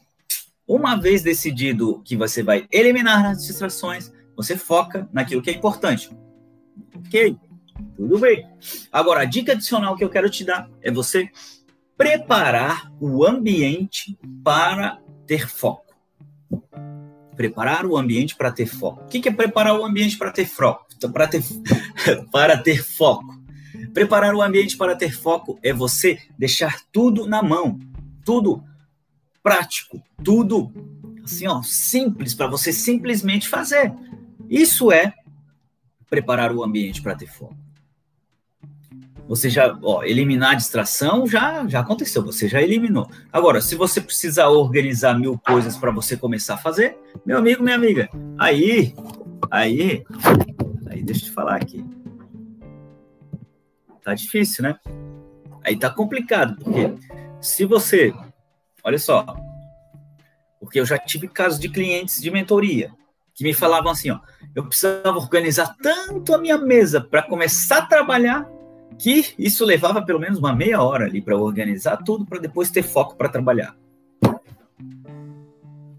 uma 0.67 0.95
vez 0.95 1.21
decidido 1.21 2.01
que 2.03 2.17
você 2.17 2.41
vai 2.41 2.65
eliminar 2.71 3.23
as 3.27 3.45
distrações, 3.45 4.11
você 4.35 4.57
foca 4.57 5.07
naquilo 5.11 5.41
que 5.41 5.49
é 5.49 5.53
importante. 5.53 6.09
Ok? 6.95 7.37
Tudo 7.95 8.19
bem. 8.19 8.47
Agora, 8.91 9.21
a 9.21 9.25
dica 9.25 9.51
adicional 9.51 9.95
que 9.95 10.03
eu 10.03 10.09
quero 10.09 10.29
te 10.29 10.43
dar 10.43 10.69
é 10.81 10.91
você 10.91 11.29
preparar 11.97 12.91
o 12.99 13.25
ambiente 13.25 14.17
para 14.43 14.99
ter 15.25 15.47
foco. 15.47 15.93
Preparar 17.35 17.85
o 17.85 17.97
ambiente 17.97 18.35
para 18.35 18.51
ter 18.51 18.65
foco. 18.65 19.03
O 19.03 19.07
que 19.07 19.27
é 19.27 19.31
preparar 19.31 19.77
o 19.77 19.85
ambiente 19.85 20.17
para 20.17 20.31
ter 20.31 20.45
foco? 20.45 20.85
Para 21.11 21.27
ter, 21.27 21.43
para 22.31 22.57
ter 22.57 22.83
foco. 22.83 23.35
Preparar 23.93 24.33
o 24.33 24.41
ambiente 24.41 24.77
para 24.77 24.95
ter 24.95 25.11
foco 25.11 25.59
é 25.61 25.73
você 25.73 26.19
deixar 26.37 26.81
tudo 26.91 27.27
na 27.27 27.41
mão, 27.41 27.79
tudo 28.25 28.63
prático, 29.43 30.01
tudo 30.23 30.71
assim, 31.23 31.47
ó, 31.47 31.61
simples 31.63 32.33
para 32.33 32.47
você 32.47 32.71
simplesmente 32.71 33.47
fazer. 33.47 33.93
Isso 34.49 34.91
é 34.91 35.13
preparar 36.09 36.51
o 36.53 36.63
ambiente 36.63 37.01
para 37.01 37.15
ter 37.15 37.27
foco. 37.27 37.55
Você 39.27 39.49
já, 39.49 39.77
ó, 39.81 40.03
eliminar 40.03 40.51
a 40.51 40.55
distração 40.55 41.25
já, 41.25 41.67
já 41.67 41.79
aconteceu, 41.79 42.23
você 42.23 42.47
já 42.47 42.61
eliminou. 42.61 43.09
Agora, 43.33 43.59
se 43.59 43.75
você 43.75 43.99
precisar 43.99 44.49
organizar 44.49 45.17
mil 45.17 45.37
coisas 45.39 45.75
para 45.75 45.89
você 45.89 46.15
começar 46.15 46.53
a 46.53 46.57
fazer, 46.57 46.95
meu 47.25 47.39
amigo, 47.39 47.63
minha 47.63 47.75
amiga, 47.75 48.07
aí, 48.37 48.93
aí, 49.49 50.03
aí 50.87 51.03
deixa 51.03 51.21
eu 51.21 51.25
te 51.25 51.31
falar 51.31 51.55
aqui. 51.55 51.83
Tá 54.03 54.13
difícil, 54.13 54.63
né? 54.63 54.79
Aí 55.63 55.75
tá 55.75 55.89
complicado, 55.89 56.63
porque 56.63 56.93
se 57.41 57.65
você, 57.65 58.13
olha 58.83 58.99
só, 58.99 59.25
porque 60.59 60.79
eu 60.79 60.85
já 60.85 60.99
tive 60.99 61.27
casos 61.27 61.59
de 61.59 61.67
clientes 61.67 62.21
de 62.21 62.29
mentoria 62.29 62.91
que 63.35 63.43
me 63.43 63.53
falavam 63.53 63.91
assim, 63.91 64.09
ó, 64.09 64.19
eu 64.55 64.65
precisava 64.65 65.17
organizar 65.17 65.75
tanto 65.81 66.33
a 66.33 66.37
minha 66.37 66.57
mesa 66.57 67.01
para 67.01 67.21
começar 67.21 67.79
a 67.79 67.85
trabalhar 67.85 68.49
que 68.97 69.35
isso 69.37 69.65
levava 69.65 70.01
pelo 70.01 70.21
menos 70.21 70.39
uma 70.39 70.55
meia 70.55 70.81
hora 70.81 71.05
ali 71.05 71.21
para 71.21 71.37
organizar 71.37 71.97
tudo 71.97 72.25
para 72.25 72.39
depois 72.39 72.71
ter 72.71 72.81
foco 72.81 73.17
para 73.17 73.27
trabalhar. 73.27 73.75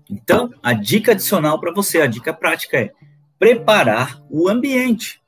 Então, 0.09 0.51
a 0.63 0.73
dica 0.73 1.13
adicional 1.13 1.61
para 1.61 1.75
você, 1.75 2.01
a 2.01 2.07
dica 2.07 2.33
prática 2.33 2.79
é 2.79 2.93
preparar 3.39 4.23
o 4.31 4.49
ambiente. 4.49 5.21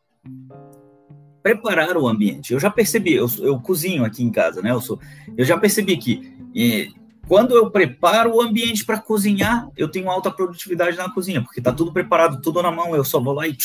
Preparar 1.42 1.96
o 1.96 2.09
ambiente. 2.09 2.54
Eu 2.54 2.61
já 2.61 2.70
percebi, 2.70 3.14
eu, 3.14 3.26
eu 3.40 3.61
cozinho 3.61 4.04
aqui 4.04 4.22
em 4.22 4.30
casa, 4.30 4.62
né? 4.62 4.70
Eu, 4.70 4.80
sou, 4.80 4.98
eu 5.36 5.44
já 5.44 5.59
percebi 5.59 5.96
que 5.98 6.32
e, 6.54 6.90
quando 7.28 7.54
eu 7.54 7.70
preparo 7.70 8.34
o 8.34 8.40
ambiente 8.40 8.84
para 8.84 8.98
cozinhar, 8.98 9.68
eu 9.76 9.88
tenho 9.88 10.10
alta 10.10 10.30
produtividade 10.30 10.96
na 10.96 11.12
cozinha, 11.12 11.42
porque 11.42 11.60
está 11.60 11.72
tudo 11.72 11.92
preparado, 11.92 12.40
tudo 12.40 12.62
na 12.62 12.70
mão, 12.70 12.96
eu 12.96 13.04
só 13.04 13.20
vou 13.20 13.34
lá 13.34 13.46
e 13.46 13.56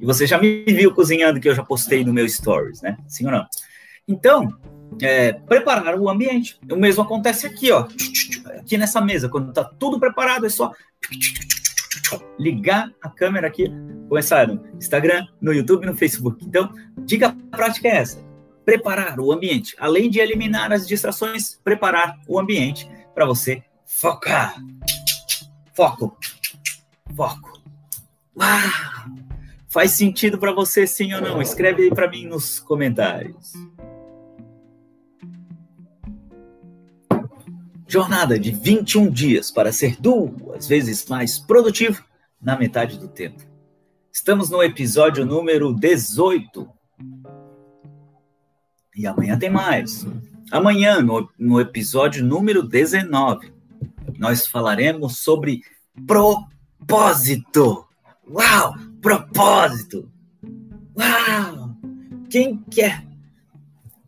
e 0.00 0.04
você 0.04 0.26
já 0.26 0.36
me 0.36 0.64
viu 0.64 0.92
cozinhando, 0.92 1.40
que 1.40 1.48
eu 1.48 1.54
já 1.54 1.62
postei 1.62 2.04
no 2.04 2.12
meu 2.12 2.28
stories, 2.28 2.82
né? 2.82 2.96
Sim 3.06 3.26
ou 3.26 3.30
não? 3.30 3.46
Então, 4.08 4.52
é, 5.00 5.32
preparar 5.32 5.96
o 5.96 6.10
ambiente. 6.10 6.58
O 6.68 6.74
mesmo 6.74 7.04
acontece 7.04 7.46
aqui, 7.46 7.70
ó. 7.70 7.86
Aqui 8.58 8.76
nessa 8.76 9.00
mesa, 9.00 9.28
quando 9.28 9.52
tá 9.52 9.62
tudo 9.62 10.00
preparado, 10.00 10.44
é 10.44 10.48
só 10.48 10.72
ligar 12.36 12.90
a 13.00 13.08
câmera 13.08 13.46
aqui, 13.46 13.72
começar 14.08 14.48
no 14.48 14.60
Instagram, 14.76 15.24
no 15.40 15.52
YouTube, 15.52 15.86
no 15.86 15.96
Facebook. 15.96 16.44
Então, 16.44 16.72
dica 16.98 17.36
prática 17.52 17.86
é 17.86 17.98
essa: 17.98 18.31
preparar 18.64 19.20
o 19.20 19.32
ambiente. 19.32 19.74
Além 19.78 20.08
de 20.10 20.20
eliminar 20.20 20.72
as 20.72 20.86
distrações, 20.86 21.58
preparar 21.62 22.18
o 22.26 22.38
ambiente 22.38 22.88
para 23.14 23.26
você 23.26 23.62
focar. 23.84 24.56
Foco. 25.74 26.16
Foco. 27.14 27.62
Uau! 28.36 29.12
Faz 29.68 29.92
sentido 29.92 30.38
para 30.38 30.52
você 30.52 30.86
sim 30.86 31.14
ou 31.14 31.20
não? 31.20 31.40
Escreve 31.40 31.84
aí 31.84 31.90
para 31.90 32.08
mim 32.08 32.26
nos 32.26 32.58
comentários. 32.58 33.52
Jornada 37.88 38.38
de 38.38 38.50
21 38.50 39.10
dias 39.10 39.50
para 39.50 39.72
ser 39.72 39.96
duas 40.00 40.66
vezes 40.66 41.06
mais 41.06 41.38
produtivo 41.38 42.02
na 42.40 42.56
metade 42.56 42.98
do 42.98 43.08
tempo. 43.08 43.42
Estamos 44.10 44.50
no 44.50 44.62
episódio 44.62 45.24
número 45.24 45.72
18. 45.74 46.68
E 48.94 49.06
amanhã 49.06 49.38
tem 49.38 49.48
mais. 49.50 50.06
Amanhã, 50.50 51.00
no, 51.00 51.28
no 51.38 51.60
episódio 51.60 52.22
número 52.22 52.62
19, 52.62 53.52
nós 54.18 54.46
falaremos 54.46 55.18
sobre 55.18 55.62
propósito. 56.06 57.86
Uau! 58.28 58.74
Propósito! 59.00 60.10
Uau! 60.96 61.74
Quem 62.28 62.58
quer? 62.70 63.02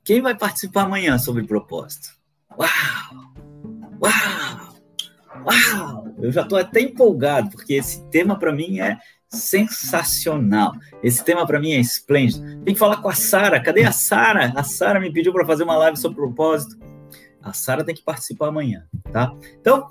Quem 0.05 0.21
vai 0.21 0.37
participar 0.37 0.83
amanhã 0.83 1.19
sobre 1.19 1.45
propósito? 1.45 2.11
Uau! 2.59 3.35
Uau! 4.03 4.75
Uau! 5.47 6.15
Eu 6.19 6.31
já 6.31 6.43
estou 6.43 6.59
até 6.59 6.81
empolgado, 6.83 7.51
porque 7.51 7.75
esse 7.75 8.05
tema 8.11 8.39
para 8.39 8.53
mim 8.53 8.81
é 8.81 8.99
sensacional. 9.35 10.73
Esse 11.03 11.23
tema 11.23 11.47
para 11.47 11.61
mim 11.61 11.73
é 11.73 11.81
esplêndido. 11.81 12.63
Tem 12.65 12.73
que 12.73 12.81
falar 12.81 13.03
com 13.03 13.09
a 13.09 13.15
Sara. 13.15 13.61
Cadê 13.61 13.85
a 13.85 13.93
Sara? 13.93 14.53
A 14.57 14.63
Sara 14.63 14.99
me 14.99 15.13
pediu 15.13 15.33
para 15.33 15.45
fazer 15.45 15.65
uma 15.65 15.77
live 15.77 15.97
sobre 15.99 16.17
propósito. 16.17 16.77
A 17.43 17.53
Sara 17.53 17.85
tem 17.85 17.95
que 17.95 18.03
participar 18.03 18.49
amanhã, 18.49 18.87
tá? 19.13 19.37
Então, 19.61 19.89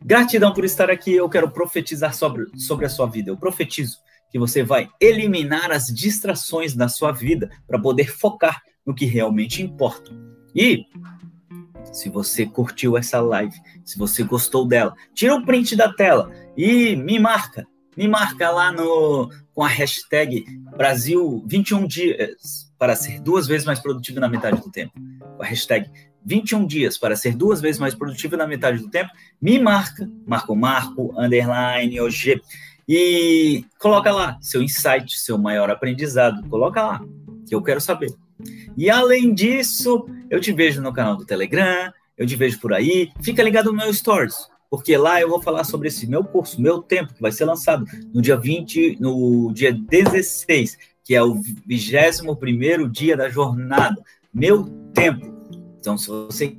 Gratidão 0.00 0.52
por 0.52 0.64
estar 0.64 0.90
aqui. 0.90 1.12
Eu 1.12 1.28
quero 1.28 1.50
profetizar 1.50 2.14
sobre, 2.14 2.46
sobre 2.56 2.86
a 2.86 2.88
sua 2.88 3.06
vida. 3.06 3.30
Eu 3.30 3.36
profetizo 3.36 3.98
que 4.30 4.38
você 4.38 4.62
vai 4.62 4.88
eliminar 5.00 5.72
as 5.72 5.86
distrações 5.86 6.74
da 6.74 6.88
sua 6.88 7.12
vida 7.12 7.50
para 7.66 7.78
poder 7.78 8.10
focar 8.12 8.62
no 8.86 8.94
que 8.94 9.06
realmente 9.06 9.62
importa. 9.62 10.10
E 10.54 10.84
se 11.92 12.08
você 12.08 12.46
curtiu 12.46 12.96
essa 12.96 13.20
live, 13.20 13.56
se 13.84 13.98
você 13.98 14.22
gostou 14.22 14.66
dela, 14.66 14.94
tira 15.14 15.34
o 15.34 15.38
um 15.38 15.44
print 15.44 15.74
da 15.74 15.92
tela 15.92 16.30
e 16.56 16.94
me 16.94 17.18
marca. 17.18 17.66
Me 17.98 18.06
marca 18.06 18.48
lá 18.52 18.70
no 18.70 19.28
com 19.52 19.64
a 19.64 19.66
hashtag 19.66 20.44
Brasil 20.76 21.42
21 21.48 21.84
dias 21.84 22.70
para 22.78 22.94
ser 22.94 23.18
duas 23.18 23.48
vezes 23.48 23.66
mais 23.66 23.80
produtivo 23.80 24.20
na 24.20 24.28
metade 24.28 24.62
do 24.62 24.70
tempo. 24.70 24.92
A 25.40 25.44
hashtag 25.44 25.90
21 26.24 26.64
dias 26.64 26.96
para 26.96 27.16
ser 27.16 27.34
duas 27.34 27.60
vezes 27.60 27.80
mais 27.80 27.96
produtivo 27.96 28.36
na 28.36 28.46
metade 28.46 28.78
do 28.78 28.88
tempo, 28.88 29.10
me 29.42 29.58
marca, 29.58 30.08
marca 30.24 30.52
o 30.52 30.54
Marco, 30.54 31.12
underline, 31.18 32.00
OG, 32.00 32.40
e 32.88 33.64
coloca 33.80 34.12
lá 34.12 34.38
seu 34.40 34.62
insight, 34.62 35.18
seu 35.18 35.36
maior 35.36 35.68
aprendizado, 35.68 36.48
coloca 36.48 36.80
lá, 36.80 37.04
que 37.48 37.54
eu 37.56 37.60
quero 37.60 37.80
saber. 37.80 38.14
E 38.76 38.88
além 38.88 39.34
disso, 39.34 40.06
eu 40.30 40.40
te 40.40 40.52
vejo 40.52 40.80
no 40.80 40.92
canal 40.92 41.16
do 41.16 41.26
Telegram, 41.26 41.92
eu 42.16 42.24
te 42.24 42.36
vejo 42.36 42.60
por 42.60 42.72
aí, 42.72 43.10
fica 43.20 43.42
ligado 43.42 43.72
no 43.72 43.76
meu 43.76 43.92
Stories, 43.92 44.48
porque 44.70 44.96
lá 44.96 45.20
eu 45.20 45.28
vou 45.28 45.40
falar 45.40 45.64
sobre 45.64 45.88
esse 45.88 46.06
meu 46.06 46.24
curso, 46.24 46.60
meu 46.60 46.82
tempo, 46.82 47.14
que 47.14 47.20
vai 47.22 47.32
ser 47.32 47.44
lançado 47.44 47.84
no 48.12 48.20
dia 48.20 48.36
20, 48.36 48.98
no 49.00 49.52
dia 49.52 49.72
16, 49.72 50.78
que 51.04 51.14
é 51.14 51.22
o 51.22 51.40
21 51.66 52.88
dia 52.90 53.16
da 53.16 53.28
jornada. 53.28 54.02
Meu 54.32 54.64
tempo, 54.92 55.38
então, 55.78 55.96
se 55.96 56.08
você 56.08 56.56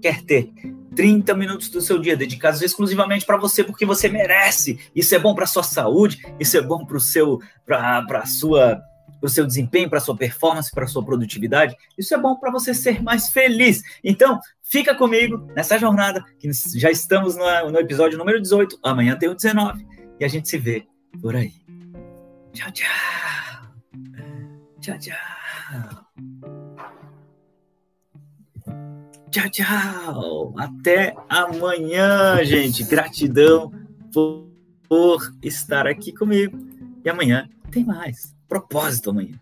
quer 0.00 0.22
ter 0.22 0.52
30 0.94 1.34
minutos 1.34 1.68
do 1.68 1.80
seu 1.80 1.98
dia 1.98 2.16
dedicados 2.16 2.62
exclusivamente 2.62 3.26
para 3.26 3.36
você, 3.36 3.64
porque 3.64 3.86
você 3.86 4.08
merece, 4.08 4.78
isso 4.94 5.14
é 5.14 5.18
bom 5.18 5.34
para 5.34 5.46
sua 5.46 5.62
saúde, 5.62 6.20
isso 6.38 6.56
é 6.56 6.60
bom 6.60 6.84
para 6.84 6.96
o 6.96 7.00
seu, 7.00 7.40
para 7.66 8.24
sua 8.26 8.80
para 9.20 9.26
o 9.26 9.30
seu 9.30 9.44
desempenho, 9.44 9.88
para 9.88 9.98
a 9.98 10.00
sua 10.00 10.16
performance, 10.16 10.70
para 10.70 10.84
a 10.84 10.86
sua 10.86 11.04
produtividade. 11.04 11.76
Isso 11.96 12.14
é 12.14 12.18
bom 12.18 12.36
para 12.36 12.52
você 12.52 12.72
ser 12.72 13.02
mais 13.02 13.30
feliz. 13.30 13.82
Então, 14.04 14.38
fica 14.68 14.94
comigo 14.94 15.46
nessa 15.56 15.78
jornada, 15.78 16.24
que 16.38 16.50
já 16.76 16.90
estamos 16.90 17.36
no, 17.36 17.78
episódio 17.78 18.18
número 18.18 18.40
18. 18.40 18.78
Amanhã 18.82 19.16
tem 19.16 19.28
o 19.28 19.34
19 19.34 19.84
e 20.20 20.24
a 20.24 20.28
gente 20.28 20.48
se 20.48 20.58
vê 20.58 20.86
por 21.20 21.34
aí. 21.34 21.52
Tchau, 22.52 22.70
tchau. 22.72 22.88
Tchau, 24.80 24.98
tchau. 24.98 25.16
Tchau, 29.30 29.50
tchau. 29.50 30.54
Até 30.56 31.14
amanhã, 31.28 32.42
gente. 32.44 32.84
Gratidão 32.84 33.72
por, 34.12 34.50
por 34.88 35.34
estar 35.42 35.86
aqui 35.86 36.12
comigo. 36.12 36.58
E 37.04 37.08
amanhã 37.08 37.48
tem 37.70 37.84
mais. 37.84 38.34
Propósito 38.48 39.10
amanhã. 39.10 39.38